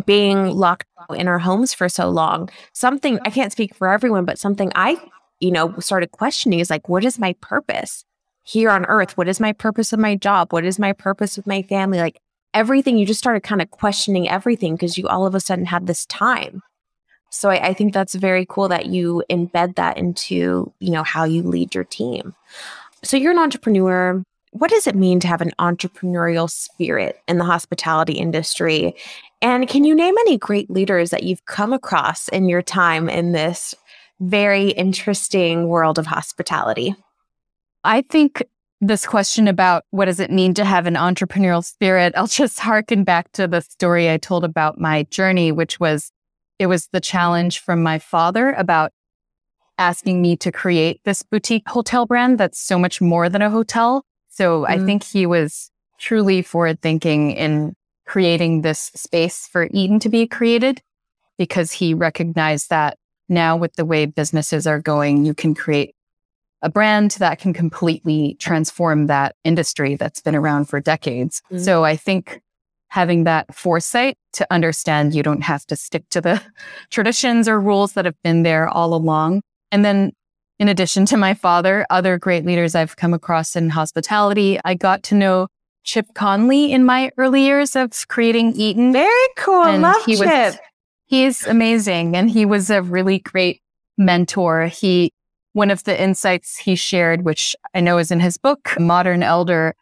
being 0.00 0.46
locked 0.56 0.86
in 1.14 1.28
our 1.28 1.38
homes 1.38 1.72
for 1.74 1.88
so 1.88 2.08
long, 2.08 2.50
something 2.72 3.18
I 3.24 3.30
can't 3.30 3.52
speak 3.52 3.74
for 3.74 3.88
everyone, 3.88 4.24
but 4.24 4.38
something 4.38 4.70
I, 4.74 5.00
you 5.40 5.50
know, 5.50 5.74
started 5.78 6.12
questioning 6.12 6.60
is 6.60 6.70
like, 6.70 6.88
what 6.88 7.04
is 7.04 7.18
my 7.18 7.34
purpose 7.40 8.04
here 8.42 8.70
on 8.70 8.84
earth? 8.86 9.16
What 9.16 9.28
is 9.28 9.40
my 9.40 9.52
purpose 9.52 9.92
of 9.92 9.98
my 9.98 10.16
job? 10.16 10.52
What 10.52 10.64
is 10.64 10.78
my 10.78 10.92
purpose 10.92 11.36
with 11.36 11.46
my 11.46 11.62
family? 11.62 11.98
Like 11.98 12.20
everything, 12.54 12.98
you 12.98 13.06
just 13.06 13.20
started 13.20 13.42
kind 13.42 13.62
of 13.62 13.70
questioning 13.70 14.28
everything 14.28 14.74
because 14.74 14.98
you 14.98 15.08
all 15.08 15.26
of 15.26 15.34
a 15.34 15.40
sudden 15.40 15.66
had 15.66 15.86
this 15.86 16.06
time. 16.06 16.62
So 17.30 17.48
I, 17.48 17.68
I 17.68 17.74
think 17.74 17.94
that's 17.94 18.14
very 18.14 18.44
cool 18.44 18.68
that 18.68 18.86
you 18.86 19.22
embed 19.30 19.76
that 19.76 19.96
into, 19.96 20.72
you 20.80 20.90
know, 20.90 21.04
how 21.04 21.24
you 21.24 21.42
lead 21.42 21.74
your 21.74 21.84
team. 21.84 22.34
So 23.04 23.16
you're 23.16 23.32
an 23.32 23.38
entrepreneur 23.38 24.22
what 24.52 24.70
does 24.70 24.86
it 24.86 24.94
mean 24.94 25.20
to 25.20 25.28
have 25.28 25.40
an 25.40 25.52
entrepreneurial 25.58 26.50
spirit 26.50 27.20
in 27.28 27.38
the 27.38 27.44
hospitality 27.44 28.14
industry? 28.14 28.94
And 29.40 29.68
can 29.68 29.84
you 29.84 29.94
name 29.94 30.16
any 30.18 30.38
great 30.38 30.70
leaders 30.70 31.10
that 31.10 31.22
you've 31.22 31.44
come 31.46 31.72
across 31.72 32.28
in 32.28 32.48
your 32.48 32.62
time 32.62 33.08
in 33.08 33.32
this 33.32 33.74
very 34.20 34.70
interesting 34.70 35.68
world 35.68 35.98
of 35.98 36.06
hospitality? 36.06 36.94
I 37.84 38.02
think 38.02 38.42
this 38.80 39.06
question 39.06 39.46
about 39.46 39.84
what 39.90 40.06
does 40.06 40.20
it 40.20 40.30
mean 40.30 40.54
to 40.54 40.64
have 40.64 40.86
an 40.86 40.94
entrepreneurial 40.94 41.64
spirit, 41.64 42.14
I'll 42.16 42.26
just 42.26 42.58
harken 42.58 43.04
back 43.04 43.30
to 43.32 43.46
the 43.46 43.60
story 43.60 44.10
I 44.10 44.16
told 44.16 44.44
about 44.44 44.80
my 44.80 45.04
journey, 45.04 45.52
which 45.52 45.78
was 45.78 46.10
it 46.58 46.66
was 46.66 46.88
the 46.92 47.00
challenge 47.00 47.60
from 47.60 47.82
my 47.82 47.98
father 47.98 48.52
about 48.52 48.92
asking 49.78 50.20
me 50.20 50.36
to 50.36 50.52
create 50.52 51.00
this 51.04 51.22
boutique 51.22 51.66
hotel 51.66 52.04
brand 52.04 52.36
that's 52.36 52.60
so 52.60 52.78
much 52.78 53.00
more 53.00 53.30
than 53.30 53.40
a 53.40 53.48
hotel. 53.48 54.04
So 54.40 54.62
mm. 54.62 54.70
I 54.70 54.78
think 54.78 55.04
he 55.04 55.26
was 55.26 55.70
truly 55.98 56.40
forward 56.40 56.80
thinking 56.80 57.32
in 57.32 57.74
creating 58.06 58.62
this 58.62 58.90
space 58.94 59.46
for 59.46 59.68
Eaton 59.70 60.00
to 60.00 60.08
be 60.08 60.26
created 60.26 60.80
because 61.36 61.72
he 61.72 61.92
recognized 61.92 62.70
that 62.70 62.96
now 63.28 63.58
with 63.58 63.74
the 63.74 63.84
way 63.84 64.06
businesses 64.06 64.66
are 64.66 64.80
going, 64.80 65.26
you 65.26 65.34
can 65.34 65.54
create 65.54 65.94
a 66.62 66.70
brand 66.70 67.10
that 67.18 67.38
can 67.38 67.52
completely 67.52 68.38
transform 68.40 69.08
that 69.08 69.36
industry 69.44 69.94
that's 69.94 70.22
been 70.22 70.34
around 70.34 70.70
for 70.70 70.80
decades. 70.80 71.42
Mm-hmm. 71.52 71.62
So 71.62 71.84
I 71.84 71.96
think 71.96 72.40
having 72.88 73.24
that 73.24 73.54
foresight 73.54 74.16
to 74.32 74.46
understand 74.50 75.14
you 75.14 75.22
don't 75.22 75.42
have 75.42 75.66
to 75.66 75.76
stick 75.76 76.08
to 76.10 76.22
the 76.22 76.42
traditions 76.90 77.46
or 77.46 77.60
rules 77.60 77.92
that 77.92 78.06
have 78.06 78.20
been 78.24 78.42
there 78.42 78.66
all 78.68 78.94
along. 78.94 79.42
And 79.70 79.84
then 79.84 80.12
in 80.60 80.68
addition 80.68 81.06
to 81.06 81.16
my 81.16 81.32
father, 81.32 81.86
other 81.88 82.18
great 82.18 82.44
leaders 82.44 82.74
I've 82.74 82.94
come 82.94 83.14
across 83.14 83.56
in 83.56 83.70
hospitality, 83.70 84.60
I 84.62 84.74
got 84.74 85.02
to 85.04 85.14
know 85.14 85.48
Chip 85.84 86.06
Conley 86.14 86.70
in 86.70 86.84
my 86.84 87.10
early 87.16 87.40
years 87.40 87.74
of 87.74 87.90
creating 88.08 88.52
Eaton. 88.52 88.92
Very 88.92 89.28
cool. 89.38 89.64
And 89.64 89.80
Love 89.80 90.04
he 90.04 90.16
Chip. 90.16 90.26
Was, 90.26 90.58
he's 91.06 91.46
amazing. 91.46 92.14
And 92.14 92.30
he 92.30 92.44
was 92.44 92.68
a 92.68 92.82
really 92.82 93.20
great 93.20 93.62
mentor. 93.96 94.66
He, 94.66 95.14
one 95.54 95.70
of 95.70 95.84
the 95.84 95.98
insights 95.98 96.58
he 96.58 96.76
shared, 96.76 97.22
which 97.24 97.56
I 97.74 97.80
know 97.80 97.96
is 97.96 98.10
in 98.10 98.20
his 98.20 98.36
book, 98.36 98.78
Modern 98.78 99.22
Elder, 99.22 99.74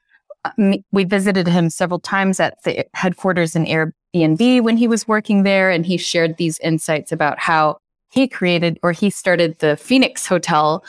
uh, 0.44 0.76
we 0.92 1.02
visited 1.02 1.48
him 1.48 1.70
several 1.70 1.98
times 1.98 2.38
at 2.38 2.62
the 2.62 2.86
headquarters 2.94 3.56
in 3.56 3.64
Airbnb 3.64 4.62
when 4.62 4.76
he 4.76 4.86
was 4.86 5.08
working 5.08 5.42
there. 5.42 5.70
And 5.70 5.84
he 5.84 5.96
shared 5.96 6.36
these 6.36 6.60
insights 6.60 7.10
about 7.10 7.40
how 7.40 7.78
he 8.10 8.28
created 8.28 8.78
or 8.82 8.92
he 8.92 9.10
started 9.10 9.58
the 9.58 9.76
Phoenix 9.76 10.26
Hotel 10.26 10.84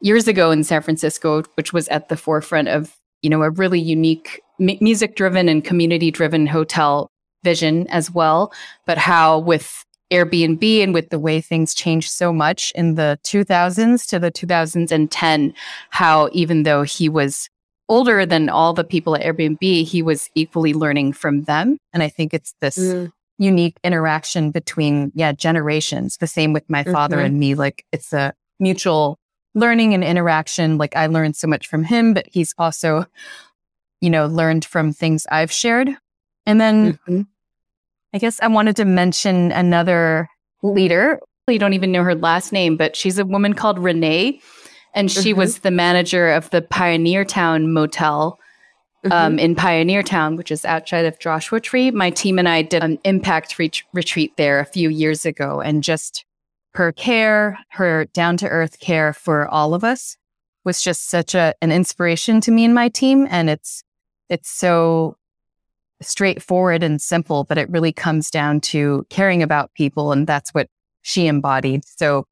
years 0.00 0.26
ago 0.28 0.50
in 0.50 0.64
San 0.64 0.82
Francisco, 0.82 1.42
which 1.54 1.72
was 1.72 1.88
at 1.88 2.08
the 2.08 2.16
forefront 2.16 2.68
of, 2.68 2.96
you 3.22 3.30
know, 3.30 3.42
a 3.42 3.50
really 3.50 3.80
unique 3.80 4.42
m- 4.60 4.76
music 4.80 5.16
driven 5.16 5.48
and 5.48 5.64
community 5.64 6.10
driven 6.10 6.46
hotel 6.46 7.10
vision 7.44 7.86
as 7.88 8.10
well. 8.10 8.52
But 8.86 8.98
how 8.98 9.38
with 9.38 9.84
Airbnb 10.12 10.82
and 10.82 10.92
with 10.92 11.10
the 11.10 11.18
way 11.18 11.40
things 11.40 11.74
changed 11.74 12.10
so 12.10 12.32
much 12.32 12.72
in 12.74 12.96
the 12.96 13.18
2000s 13.24 14.06
to 14.08 14.18
the 14.18 14.30
2010, 14.30 15.54
how 15.90 16.28
even 16.32 16.64
though 16.64 16.82
he 16.82 17.08
was 17.08 17.48
older 17.88 18.26
than 18.26 18.48
all 18.48 18.72
the 18.74 18.84
people 18.84 19.14
at 19.14 19.22
Airbnb, 19.22 19.84
he 19.84 20.02
was 20.02 20.28
equally 20.34 20.74
learning 20.74 21.12
from 21.12 21.44
them. 21.44 21.78
And 21.92 22.02
I 22.02 22.08
think 22.08 22.34
it's 22.34 22.54
this 22.60 22.78
mm 22.78 23.12
unique 23.38 23.78
interaction 23.82 24.50
between 24.50 25.10
yeah 25.14 25.32
generations 25.32 26.16
the 26.18 26.26
same 26.26 26.52
with 26.52 26.68
my 26.68 26.84
father 26.84 27.16
mm-hmm. 27.16 27.26
and 27.26 27.38
me 27.38 27.54
like 27.54 27.84
it's 27.92 28.12
a 28.12 28.32
mutual 28.60 29.18
learning 29.54 29.94
and 29.94 30.04
interaction 30.04 30.78
like 30.78 30.94
i 30.96 31.06
learned 31.06 31.34
so 31.34 31.48
much 31.48 31.66
from 31.66 31.84
him 31.84 32.14
but 32.14 32.26
he's 32.30 32.54
also 32.58 33.04
you 34.00 34.10
know 34.10 34.26
learned 34.26 34.64
from 34.64 34.92
things 34.92 35.26
i've 35.30 35.50
shared 35.50 35.90
and 36.46 36.60
then 36.60 36.92
mm-hmm. 36.92 37.22
i 38.14 38.18
guess 38.18 38.38
i 38.42 38.46
wanted 38.46 38.76
to 38.76 38.84
mention 38.84 39.50
another 39.52 40.28
leader 40.62 41.18
you 41.48 41.58
don't 41.58 41.74
even 41.74 41.90
know 41.90 42.04
her 42.04 42.14
last 42.14 42.52
name 42.52 42.76
but 42.76 42.94
she's 42.94 43.18
a 43.18 43.24
woman 43.24 43.54
called 43.54 43.78
renee 43.78 44.40
and 44.94 45.10
she 45.10 45.30
mm-hmm. 45.30 45.38
was 45.38 45.60
the 45.60 45.70
manager 45.70 46.28
of 46.28 46.48
the 46.50 46.62
pioneer 46.62 47.24
town 47.24 47.72
motel 47.72 48.38
mm-hmm. 49.04 49.12
um, 49.12 49.38
in 49.38 49.54
Pioneer 49.54 50.02
Town, 50.02 50.36
which 50.36 50.50
is 50.50 50.64
outside 50.64 51.04
of 51.04 51.18
Joshua 51.18 51.60
Tree. 51.60 51.90
My 51.90 52.10
team 52.10 52.38
and 52.38 52.48
I 52.48 52.62
did 52.62 52.82
an 52.82 52.98
impact 53.04 53.58
re- 53.58 53.70
retreat 53.92 54.36
there 54.36 54.60
a 54.60 54.64
few 54.66 54.88
years 54.88 55.24
ago, 55.24 55.60
and 55.60 55.82
just 55.82 56.24
her 56.74 56.92
care, 56.92 57.58
her 57.70 58.06
down 58.06 58.36
to 58.38 58.48
earth 58.48 58.80
care 58.80 59.12
for 59.12 59.46
all 59.48 59.74
of 59.74 59.84
us 59.84 60.16
was 60.64 60.82
just 60.82 61.10
such 61.10 61.34
a 61.34 61.54
an 61.60 61.72
inspiration 61.72 62.40
to 62.40 62.50
me 62.50 62.64
and 62.64 62.74
my 62.74 62.88
team. 62.88 63.26
And 63.30 63.50
it's 63.50 63.82
it's 64.28 64.48
so 64.48 65.16
straightforward 66.00 66.82
and 66.82 67.00
simple, 67.00 67.44
but 67.44 67.58
it 67.58 67.70
really 67.70 67.92
comes 67.92 68.30
down 68.30 68.60
to 68.60 69.06
caring 69.10 69.42
about 69.42 69.72
people, 69.74 70.12
and 70.12 70.26
that's 70.26 70.50
what 70.50 70.68
she 71.02 71.26
embodied. 71.26 71.84
So 71.84 72.26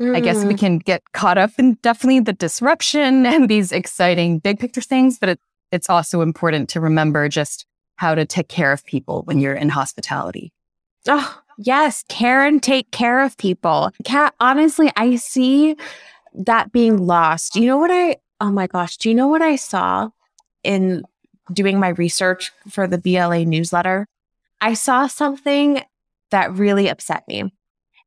I 0.00 0.20
guess 0.20 0.44
we 0.44 0.54
mm. 0.54 0.58
can 0.58 0.78
get 0.78 1.02
caught 1.12 1.38
up 1.38 1.52
in 1.58 1.74
definitely 1.82 2.20
the 2.20 2.32
disruption 2.32 3.26
and 3.26 3.48
these 3.48 3.72
exciting 3.72 4.38
big 4.38 4.58
picture 4.58 4.80
things, 4.80 5.18
but 5.18 5.30
it, 5.30 5.40
it's 5.72 5.90
also 5.90 6.20
important 6.20 6.68
to 6.70 6.80
remember 6.80 7.28
just 7.28 7.66
how 7.96 8.14
to 8.14 8.24
take 8.24 8.48
care 8.48 8.72
of 8.72 8.84
people 8.84 9.22
when 9.24 9.38
you're 9.38 9.54
in 9.54 9.70
hospitality. 9.70 10.52
Oh, 11.08 11.40
yes. 11.58 12.04
Care 12.08 12.46
and 12.46 12.62
take 12.62 12.90
care 12.90 13.22
of 13.24 13.36
people. 13.36 13.90
Kat, 14.04 14.34
honestly, 14.38 14.92
I 14.96 15.16
see 15.16 15.76
that 16.34 16.72
being 16.72 16.98
lost. 17.06 17.56
You 17.56 17.66
know 17.66 17.78
what 17.78 17.90
I, 17.90 18.16
oh 18.40 18.50
my 18.50 18.66
gosh, 18.66 18.96
do 18.96 19.08
you 19.08 19.14
know 19.14 19.28
what 19.28 19.42
I 19.42 19.56
saw 19.56 20.10
in 20.62 21.02
doing 21.52 21.80
my 21.80 21.88
research 21.88 22.52
for 22.68 22.86
the 22.86 22.98
BLLA 22.98 23.46
newsletter? 23.46 24.06
I 24.60 24.74
saw 24.74 25.06
something 25.06 25.82
that 26.30 26.52
really 26.52 26.88
upset 26.88 27.24
me. 27.28 27.52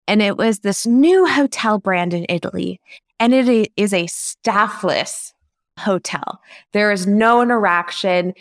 And 0.08 0.22
it 0.22 0.38
was 0.38 0.60
this 0.60 0.86
new 0.86 1.26
hotel 1.26 1.80
brand 1.80 2.14
in 2.14 2.26
Italy. 2.30 2.80
And 3.20 3.34
it 3.34 3.72
is 3.76 3.94
a 3.94 4.08
staffless 4.08 5.34
hotel. 5.80 6.42
There 6.74 6.92
is 6.92 7.08
no 7.08 7.42
interaction. 7.42 8.34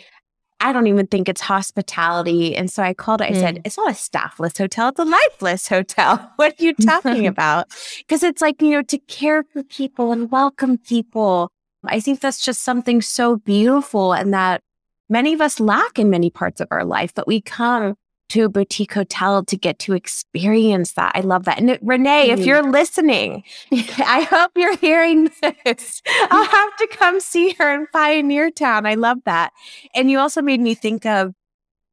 I 0.59 0.71
don't 0.73 0.87
even 0.87 1.07
think 1.07 1.27
it's 1.27 1.41
hospitality. 1.41 2.55
And 2.55 2.71
so 2.71 2.81
I 2.81 2.93
called 2.93 3.21
it, 3.21 3.25
I 3.25 3.31
mm. 3.31 3.39
said, 3.39 3.61
it's 3.65 3.77
not 3.77 3.91
a 3.91 3.95
staffless 3.95 4.57
hotel, 4.57 4.89
it's 4.89 4.99
a 4.99 5.05
lifeless 5.05 5.67
hotel. 5.67 6.31
What 6.37 6.59
are 6.59 6.63
you 6.63 6.73
talking 6.81 7.27
about? 7.27 7.67
Because 7.99 8.23
it's 8.23 8.41
like, 8.41 8.61
you 8.61 8.71
know, 8.71 8.81
to 8.83 8.97
care 8.99 9.43
for 9.43 9.63
people 9.63 10.11
and 10.11 10.31
welcome 10.31 10.77
people. 10.77 11.49
I 11.85 11.99
think 11.99 12.19
that's 12.19 12.43
just 12.43 12.63
something 12.63 13.01
so 13.01 13.37
beautiful 13.37 14.13
and 14.13 14.33
that 14.33 14.61
many 15.09 15.33
of 15.33 15.41
us 15.41 15.59
lack 15.59 15.99
in 15.99 16.09
many 16.09 16.29
parts 16.29 16.61
of 16.61 16.67
our 16.71 16.83
life, 16.83 17.13
but 17.13 17.27
we 17.27 17.41
come 17.41 17.95
to 18.29 18.45
a 18.45 18.49
boutique 18.49 18.93
hotel 18.93 19.43
to 19.43 19.57
get 19.57 19.79
to 19.79 19.93
experience 19.93 20.93
that. 20.93 21.11
I 21.15 21.21
love 21.21 21.45
that. 21.45 21.59
And 21.59 21.77
Renee, 21.81 22.31
if 22.31 22.39
mm-hmm. 22.39 22.47
you're 22.47 22.71
listening, 22.71 23.43
I 23.71 24.27
hope 24.29 24.51
you're 24.55 24.77
hearing 24.77 25.29
this. 25.41 26.01
I'll 26.31 26.45
have 26.45 26.75
to 26.77 26.87
come 26.87 27.19
see 27.19 27.53
her 27.59 27.73
in 27.73 27.87
Pioneer 27.93 28.51
Town. 28.51 28.85
I 28.85 28.95
love 28.95 29.19
that. 29.25 29.53
And 29.93 30.09
you 30.09 30.19
also 30.19 30.41
made 30.41 30.59
me 30.59 30.73
think 30.73 31.05
of 31.05 31.33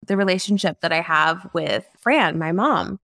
the 0.06 0.16
relationship 0.16 0.80
that 0.80 0.92
I 0.92 1.00
have 1.00 1.48
with 1.52 1.86
Fran, 2.00 2.38
my 2.38 2.52
mom, 2.52 2.98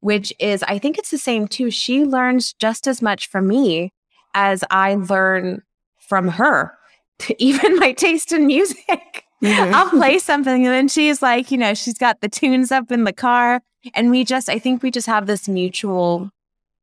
which 0.00 0.32
is, 0.38 0.62
I 0.62 0.78
think 0.78 0.96
it's 0.96 1.10
the 1.10 1.18
same 1.18 1.48
too. 1.48 1.70
She 1.70 2.04
learns 2.04 2.54
just 2.54 2.86
as 2.86 3.02
much 3.02 3.28
from 3.28 3.48
me 3.48 3.92
as 4.32 4.64
I 4.70 4.94
learn 4.94 5.62
from 5.98 6.28
her, 6.28 6.78
even 7.38 7.76
my 7.76 7.92
taste 7.92 8.32
in 8.32 8.46
music. 8.46 9.24
Mm-hmm. 9.42 9.74
I'll 9.74 9.90
play 9.90 10.18
something 10.20 10.66
and 10.66 10.74
then 10.74 10.88
she's 10.88 11.22
like, 11.22 11.50
you 11.50 11.58
know, 11.58 11.74
she's 11.74 11.98
got 11.98 12.20
the 12.20 12.28
tunes 12.28 12.70
up 12.70 12.90
in 12.92 13.04
the 13.04 13.12
car. 13.12 13.62
And 13.94 14.10
we 14.10 14.24
just, 14.24 14.48
I 14.48 14.58
think 14.58 14.82
we 14.82 14.90
just 14.90 15.06
have 15.06 15.26
this 15.26 15.48
mutual 15.48 16.30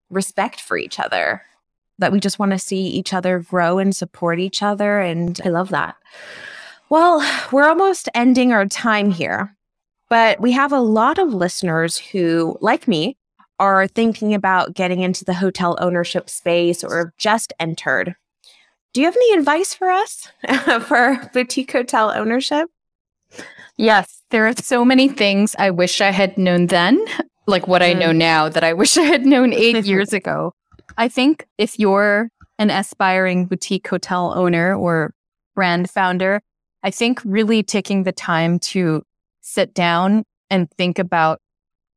respect 0.09 0.61
for 0.61 0.77
each 0.77 0.99
other 0.99 1.43
that 1.99 2.11
we 2.11 2.19
just 2.19 2.39
want 2.39 2.51
to 2.51 2.59
see 2.59 2.81
each 2.81 3.13
other 3.13 3.39
grow 3.39 3.79
and 3.79 3.95
support 3.95 4.39
each 4.39 4.61
other. 4.61 4.99
And 4.99 5.39
I 5.43 5.49
love 5.49 5.69
that. 5.69 5.95
Well, 6.89 7.19
we're 7.51 7.67
almost 7.67 8.07
ending 8.15 8.53
our 8.53 8.65
time 8.65 9.11
here, 9.11 9.55
but 10.09 10.39
we 10.39 10.53
have 10.53 10.71
a 10.71 10.79
lot 10.79 11.17
of 11.17 11.33
listeners 11.33 11.97
who, 11.97 12.57
like 12.61 12.87
me, 12.87 13.17
are 13.59 13.87
thinking 13.87 14.33
about 14.33 14.73
getting 14.73 15.01
into 15.01 15.25
the 15.25 15.33
hotel 15.33 15.77
ownership 15.81 16.29
space 16.29 16.83
or 16.83 17.13
just 17.17 17.51
entered. 17.59 18.15
Do 18.93 19.01
you 19.01 19.05
have 19.05 19.15
any 19.15 19.37
advice 19.37 19.73
for 19.73 19.89
us 19.89 20.29
for 20.87 21.29
boutique 21.33 21.71
hotel 21.71 22.11
ownership? 22.15 22.69
Yes, 23.77 24.23
there 24.31 24.47
are 24.47 24.53
so 24.53 24.83
many 24.83 25.07
things 25.07 25.55
I 25.59 25.69
wish 25.69 26.01
I 26.01 26.09
had 26.09 26.37
known 26.37 26.67
then, 26.67 27.03
like 27.45 27.67
what 27.67 27.83
I 27.83 27.93
know 27.93 28.09
mm. 28.09 28.17
now 28.17 28.49
that 28.49 28.63
I 28.63 28.73
wish 28.81 28.97
I 28.97 29.03
had 29.03 29.25
known 29.25 29.53
eight 29.53 29.85
years 29.85 30.13
ago. 30.13 30.53
I 30.97 31.07
think 31.07 31.47
if 31.57 31.77
you're 31.77 32.29
an 32.57 32.71
aspiring 32.71 33.45
boutique 33.45 33.87
hotel 33.87 34.33
owner 34.35 34.75
or 34.75 35.13
brand 35.53 35.91
founder, 35.91 36.41
I 36.81 36.89
think 36.89 37.21
really 37.23 37.61
taking 37.61 38.03
the 38.03 38.11
time 38.11 38.57
to 38.59 39.03
sit 39.41 39.73
down 39.73 40.23
and 40.49 40.69
think 40.71 40.97
about 40.97 41.39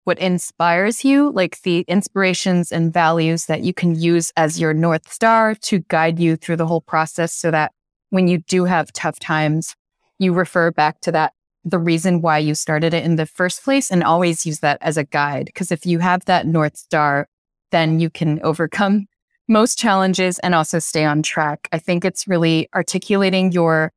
what 0.05 0.19
inspires 0.19 1.05
you, 1.05 1.31
like 1.31 1.61
the 1.63 1.85
inspirations 1.87 2.73
and 2.73 2.93
values 2.93 3.47
that 3.47 3.63
you 3.63 3.75
can 3.75 3.95
use 3.95 4.33
as 4.37 4.61
your 4.61 4.73
North 4.73 5.13
Star 5.13 5.55
to 5.55 5.81
guide 5.89 6.19
you 6.19 6.37
through 6.37 6.57
the 6.57 6.67
whole 6.67 6.81
process 6.81 7.33
so 7.33 7.51
that 7.51 7.73
when 8.11 8.27
you 8.27 8.39
do 8.39 8.65
have 8.65 8.93
tough 8.93 9.19
times, 9.21 9.77
you 10.19 10.33
refer 10.33 10.71
back 10.71 11.01
to 11.01 11.13
that, 11.13 11.33
the 11.65 11.79
reason 11.79 12.23
why 12.23 12.39
you 12.39 12.55
started 12.55 12.95
it 12.95 13.05
in 13.05 13.17
the 13.17 13.27
first 13.27 13.63
place, 13.63 13.91
and 13.91 14.03
always 14.03 14.47
use 14.47 14.61
that 14.61 14.79
as 14.81 14.97
a 14.97 15.05
guide. 15.05 15.47
Because 15.47 15.71
if 15.71 15.85
you 15.85 15.99
have 15.99 16.25
that 16.25 16.47
North 16.47 16.77
Star, 16.77 17.29
then 17.71 18.01
you 18.01 18.11
can 18.11 18.41
overcome 18.43 19.07
most 19.49 19.79
challenges 19.79 20.39
and 20.41 20.55
also 20.55 20.79
stay 20.79 21.05
on 21.05 21.23
track. 21.23 21.69
I 21.73 21.79
think 21.79 22.05
it's 22.05 22.27
really 22.27 22.69
articulating 22.75 23.53
your 23.53 23.93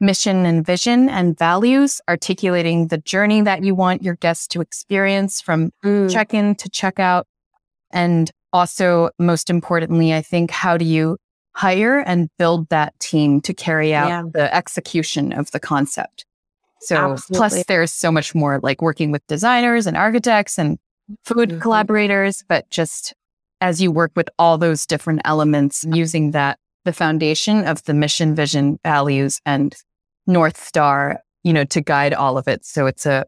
mission 0.00 0.46
and 0.46 0.64
vision 0.64 1.08
and 1.08 1.36
values, 1.38 2.00
articulating 2.08 2.88
the 2.88 2.98
journey 2.98 3.42
that 3.42 3.64
you 3.64 3.74
want 3.74 4.02
your 4.02 4.14
guests 4.16 4.46
to 4.48 4.60
experience 4.60 5.40
from 5.40 5.72
mm. 5.84 6.10
check 6.10 6.34
in 6.34 6.54
to 6.56 6.68
check 6.68 7.00
out. 7.00 7.26
And 7.90 8.30
also, 8.52 9.10
most 9.18 9.50
importantly, 9.50 10.14
I 10.14 10.22
think, 10.22 10.50
how 10.50 10.76
do 10.76 10.84
you 10.84 11.18
hire 11.54 11.98
and 11.98 12.28
build 12.38 12.68
that 12.68 12.98
team 13.00 13.40
to 13.42 13.52
carry 13.52 13.94
out 13.94 14.08
yeah. 14.08 14.22
the 14.32 14.54
execution 14.54 15.32
of 15.32 15.50
the 15.50 15.60
concept? 15.60 16.24
So, 16.80 17.12
Absolutely. 17.12 17.36
plus, 17.36 17.64
there's 17.64 17.92
so 17.92 18.12
much 18.12 18.34
more 18.34 18.60
like 18.62 18.80
working 18.80 19.10
with 19.10 19.26
designers 19.26 19.86
and 19.86 19.96
architects 19.96 20.58
and 20.58 20.78
food 21.24 21.48
mm-hmm. 21.48 21.60
collaborators, 21.60 22.44
but 22.48 22.70
just 22.70 23.14
as 23.60 23.82
you 23.82 23.90
work 23.90 24.12
with 24.14 24.28
all 24.38 24.58
those 24.58 24.86
different 24.86 25.20
elements, 25.24 25.84
using 25.92 26.30
that 26.30 26.58
the 26.84 26.92
foundation 26.92 27.66
of 27.66 27.82
the 27.84 27.94
mission, 27.94 28.34
vision, 28.34 28.78
values, 28.84 29.40
and 29.44 29.74
North 30.28 30.62
Star, 30.62 31.20
you 31.42 31.52
know, 31.52 31.64
to 31.64 31.80
guide 31.80 32.14
all 32.14 32.38
of 32.38 32.46
it. 32.46 32.64
So 32.64 32.86
it's 32.86 33.06
a 33.06 33.26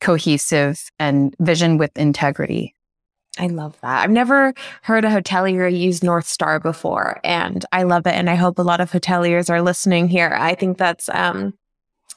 cohesive 0.00 0.90
and 0.98 1.34
vision 1.38 1.78
with 1.78 1.96
integrity. 1.96 2.74
I 3.38 3.48
love 3.48 3.76
that. 3.82 4.02
I've 4.02 4.10
never 4.10 4.54
heard 4.82 5.04
a 5.04 5.08
hotelier 5.08 5.68
use 5.68 6.02
North 6.02 6.26
Star 6.26 6.60
before, 6.60 7.20
and 7.24 7.64
I 7.72 7.82
love 7.82 8.06
it. 8.06 8.14
And 8.14 8.30
I 8.30 8.36
hope 8.36 8.58
a 8.58 8.62
lot 8.62 8.80
of 8.80 8.90
hoteliers 8.90 9.50
are 9.50 9.62
listening 9.62 10.08
here. 10.08 10.36
I 10.38 10.54
think 10.54 10.78
that's 10.78 11.08
um, 11.08 11.54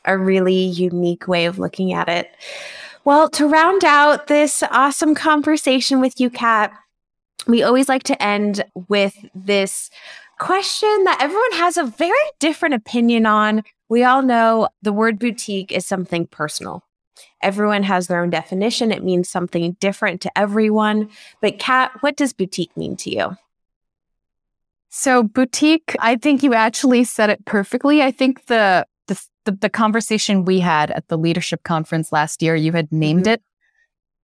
a 0.05 0.17
really 0.17 0.53
unique 0.53 1.27
way 1.27 1.45
of 1.45 1.59
looking 1.59 1.93
at 1.93 2.07
it. 2.07 2.29
Well, 3.03 3.29
to 3.31 3.47
round 3.47 3.83
out 3.83 4.27
this 4.27 4.63
awesome 4.69 5.15
conversation 5.15 6.01
with 6.01 6.19
you, 6.19 6.29
Kat, 6.29 6.71
we 7.47 7.63
always 7.63 7.89
like 7.89 8.03
to 8.03 8.21
end 8.21 8.63
with 8.87 9.15
this 9.33 9.89
question 10.39 11.03
that 11.05 11.17
everyone 11.21 11.53
has 11.53 11.77
a 11.77 11.85
very 11.85 12.13
different 12.39 12.75
opinion 12.75 13.25
on. 13.25 13.63
We 13.89 14.03
all 14.03 14.21
know 14.21 14.69
the 14.81 14.93
word 14.93 15.19
boutique 15.19 15.71
is 15.71 15.85
something 15.85 16.27
personal. 16.27 16.83
Everyone 17.41 17.83
has 17.83 18.07
their 18.07 18.21
own 18.21 18.29
definition. 18.29 18.91
It 18.91 19.03
means 19.03 19.29
something 19.29 19.77
different 19.79 20.21
to 20.21 20.37
everyone. 20.37 21.09
But, 21.41 21.59
Kat, 21.59 21.91
what 22.01 22.15
does 22.15 22.33
boutique 22.33 22.75
mean 22.75 22.95
to 22.97 23.15
you? 23.15 23.37
So, 24.89 25.23
boutique, 25.23 25.95
I 25.99 26.15
think 26.15 26.43
you 26.43 26.53
actually 26.53 27.03
said 27.03 27.29
it 27.29 27.45
perfectly. 27.45 28.01
I 28.01 28.11
think 28.11 28.45
the 28.45 28.85
the, 29.07 29.21
the, 29.45 29.51
the 29.53 29.69
conversation 29.69 30.43
we 30.43 30.59
had 30.59 30.91
at 30.91 31.07
the 31.07 31.17
leadership 31.17 31.63
conference 31.63 32.11
last 32.11 32.41
year, 32.41 32.55
you 32.55 32.73
had 32.73 32.91
named 32.91 33.23
mm-hmm. 33.23 33.33
it. 33.33 33.43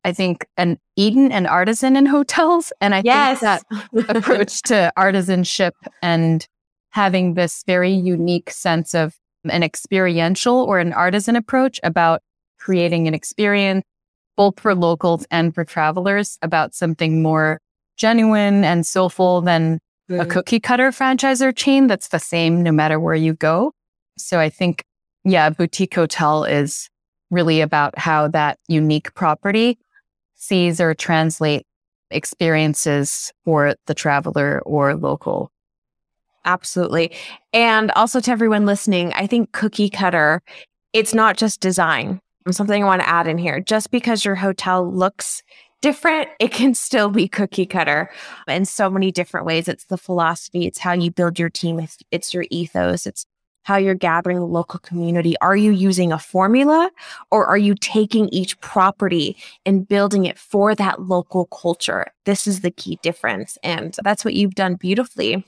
I 0.03 0.11
think 0.11 0.45
an 0.57 0.79
Eden 0.95 1.31
and 1.31 1.47
artisan 1.47 1.95
in 1.95 2.05
hotels. 2.05 2.73
And 2.81 2.93
I 2.93 3.01
yes. 3.05 3.39
think 3.39 4.07
that 4.07 4.17
approach 4.17 4.61
to 4.63 4.91
artisanship 4.97 5.71
and 6.01 6.45
having 6.89 7.33
this 7.33 7.63
very 7.65 7.93
unique 7.93 8.51
sense 8.51 8.93
of 8.93 9.15
an 9.49 9.63
experiential 9.63 10.55
or 10.55 10.79
an 10.79 10.93
artisan 10.93 11.35
approach 11.35 11.79
about 11.83 12.21
creating 12.59 13.07
an 13.07 13.13
experience, 13.13 13.83
both 14.37 14.59
for 14.59 14.73
locals 14.73 15.25
and 15.31 15.53
for 15.53 15.65
travelers, 15.65 16.37
about 16.41 16.73
something 16.73 17.21
more 17.21 17.59
genuine 17.97 18.63
and 18.63 18.85
soulful 18.85 19.41
than 19.41 19.79
mm. 20.09 20.21
a 20.21 20.25
cookie 20.25 20.59
cutter 20.59 20.91
franchisor 20.91 21.55
chain 21.55 21.87
that's 21.87 22.09
the 22.09 22.19
same 22.19 22.63
no 22.63 22.71
matter 22.71 22.99
where 22.99 23.15
you 23.15 23.33
go. 23.33 23.71
So 24.17 24.39
I 24.39 24.49
think, 24.49 24.83
yeah, 25.23 25.49
boutique 25.49 25.95
hotel 25.95 26.43
is 26.43 26.89
really 27.31 27.61
about 27.61 27.97
how 27.97 28.27
that 28.29 28.59
unique 28.67 29.13
property 29.13 29.77
sees 30.35 30.79
or 30.79 30.93
translate 30.93 31.65
experiences 32.11 33.31
for 33.43 33.75
the 33.87 33.93
traveler 33.93 34.61
or 34.65 34.95
local. 34.95 35.51
Absolutely. 36.45 37.15
And 37.53 37.91
also 37.91 38.19
to 38.19 38.31
everyone 38.31 38.65
listening, 38.65 39.13
I 39.13 39.27
think 39.27 39.51
cookie 39.53 39.89
cutter, 39.89 40.41
it's 40.91 41.13
not 41.13 41.37
just 41.37 41.61
design. 41.61 42.19
Um, 42.45 42.51
something 42.51 42.83
I 42.83 42.85
want 42.85 43.01
to 43.01 43.09
add 43.09 43.27
in 43.27 43.37
here. 43.37 43.61
Just 43.61 43.91
because 43.91 44.25
your 44.25 44.35
hotel 44.35 44.91
looks 44.91 45.41
different, 45.81 46.29
it 46.39 46.51
can 46.51 46.73
still 46.73 47.09
be 47.09 47.27
cookie 47.27 47.65
cutter 47.65 48.09
in 48.47 48.65
so 48.65 48.89
many 48.89 49.11
different 49.11 49.45
ways. 49.45 49.67
It's 49.67 49.85
the 49.85 49.97
philosophy, 49.97 50.65
it's 50.65 50.79
how 50.79 50.93
you 50.93 51.11
build 51.11 51.39
your 51.39 51.49
team, 51.49 51.79
it's, 51.79 51.97
it's 52.11 52.33
your 52.33 52.45
ethos, 52.49 53.05
it's 53.05 53.25
how 53.63 53.77
you're 53.77 53.95
gathering 53.95 54.37
the 54.37 54.45
local 54.45 54.79
community. 54.79 55.35
Are 55.39 55.55
you 55.55 55.71
using 55.71 56.11
a 56.11 56.19
formula 56.19 56.91
or 57.31 57.45
are 57.45 57.57
you 57.57 57.75
taking 57.75 58.27
each 58.29 58.59
property 58.59 59.37
and 59.65 59.87
building 59.87 60.25
it 60.25 60.37
for 60.37 60.75
that 60.75 61.01
local 61.01 61.45
culture? 61.45 62.07
This 62.25 62.45
is 62.45 62.61
the 62.61 62.71
key 62.71 62.99
difference. 63.01 63.57
And 63.63 63.95
that's 64.03 64.25
what 64.25 64.33
you've 64.33 64.55
done 64.55 64.75
beautifully 64.75 65.45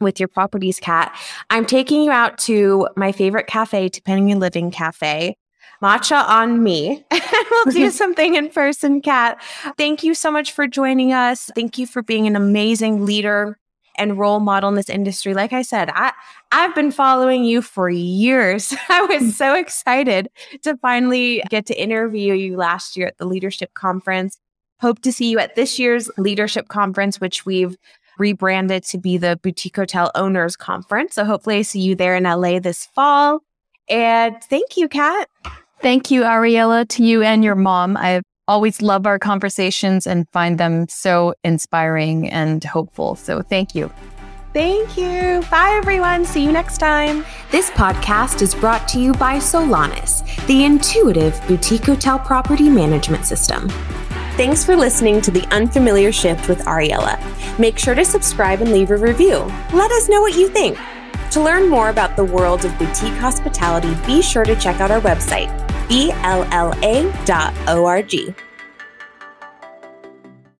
with 0.00 0.20
your 0.20 0.28
properties, 0.28 0.80
Kat. 0.80 1.14
I'm 1.50 1.66
taking 1.66 2.02
you 2.02 2.10
out 2.10 2.38
to 2.38 2.88
my 2.96 3.12
favorite 3.12 3.46
cafe, 3.46 3.88
Topanga 3.90 4.38
Living 4.38 4.70
Cafe. 4.70 5.36
Matcha 5.82 6.26
on 6.26 6.62
me. 6.62 7.04
we'll 7.50 7.64
do 7.66 7.90
something 7.92 8.34
in 8.34 8.48
person, 8.48 9.00
Kat. 9.00 9.40
Thank 9.76 10.02
you 10.02 10.14
so 10.14 10.30
much 10.30 10.52
for 10.52 10.66
joining 10.66 11.12
us. 11.12 11.50
Thank 11.54 11.78
you 11.78 11.86
for 11.86 12.02
being 12.02 12.26
an 12.26 12.36
amazing 12.36 13.04
leader 13.04 13.58
and 13.98 14.18
role 14.18 14.40
model 14.40 14.68
in 14.68 14.74
this 14.74 14.90
industry. 14.90 15.34
Like 15.34 15.52
I 15.52 15.62
said, 15.62 15.90
I 15.90 16.12
I've 16.52 16.74
been 16.74 16.90
following 16.90 17.44
you 17.44 17.62
for 17.62 17.88
years. 17.90 18.74
I 18.88 19.02
was 19.02 19.22
mm. 19.22 19.30
so 19.32 19.54
excited 19.54 20.28
to 20.62 20.76
finally 20.78 21.42
get 21.50 21.66
to 21.66 21.80
interview 21.80 22.34
you 22.34 22.56
last 22.56 22.96
year 22.96 23.06
at 23.06 23.18
the 23.18 23.26
leadership 23.26 23.74
conference. 23.74 24.38
Hope 24.80 25.00
to 25.02 25.12
see 25.12 25.30
you 25.30 25.38
at 25.38 25.54
this 25.54 25.78
year's 25.78 26.10
leadership 26.18 26.68
conference, 26.68 27.20
which 27.20 27.46
we've 27.46 27.76
rebranded 28.18 28.84
to 28.84 28.98
be 28.98 29.18
the 29.18 29.38
Boutique 29.42 29.76
Hotel 29.76 30.10
Owners 30.14 30.56
Conference. 30.56 31.14
So 31.14 31.24
hopefully 31.24 31.58
I 31.58 31.62
see 31.62 31.80
you 31.80 31.94
there 31.94 32.16
in 32.16 32.24
LA 32.24 32.58
this 32.58 32.86
fall. 32.86 33.40
And 33.88 34.36
thank 34.44 34.76
you, 34.76 34.88
Kat. 34.88 35.28
Thank 35.80 36.10
you, 36.10 36.22
Ariella, 36.22 36.88
to 36.88 37.04
you 37.04 37.22
and 37.22 37.44
your 37.44 37.54
mom. 37.54 37.96
I've 37.96 38.24
always 38.48 38.80
love 38.80 39.06
our 39.06 39.18
conversations 39.18 40.06
and 40.06 40.28
find 40.30 40.58
them 40.58 40.86
so 40.88 41.34
inspiring 41.44 42.30
and 42.30 42.62
hopeful. 42.64 43.16
So 43.16 43.42
thank 43.42 43.74
you. 43.74 43.90
Thank 44.52 44.96
you. 44.96 45.42
Bye, 45.50 45.74
everyone. 45.76 46.24
See 46.24 46.42
you 46.42 46.50
next 46.50 46.78
time. 46.78 47.26
This 47.50 47.70
podcast 47.70 48.40
is 48.40 48.54
brought 48.54 48.88
to 48.88 48.98
you 48.98 49.12
by 49.12 49.36
Solanis, 49.36 50.24
the 50.46 50.64
intuitive 50.64 51.38
boutique 51.46 51.84
hotel 51.84 52.18
property 52.18 52.70
management 52.70 53.26
system. 53.26 53.68
Thanks 54.36 54.62
for 54.66 54.76
listening 54.76 55.22
to 55.22 55.30
The 55.30 55.46
Unfamiliar 55.50 56.12
Shift 56.12 56.46
with 56.46 56.58
Ariella. 56.66 57.18
Make 57.58 57.78
sure 57.78 57.94
to 57.94 58.04
subscribe 58.04 58.60
and 58.60 58.70
leave 58.70 58.90
a 58.90 58.96
review. 58.98 59.38
Let 59.72 59.90
us 59.92 60.10
know 60.10 60.20
what 60.20 60.34
you 60.34 60.50
think. 60.50 60.76
To 61.30 61.40
learn 61.40 61.70
more 61.70 61.88
about 61.88 62.16
the 62.16 62.24
world 62.24 62.66
of 62.66 62.78
boutique 62.78 63.14
hospitality, 63.14 63.94
be 64.06 64.20
sure 64.20 64.44
to 64.44 64.54
check 64.56 64.78
out 64.78 64.90
our 64.90 65.00
website, 65.00 65.48
blla.org. 65.88 66.46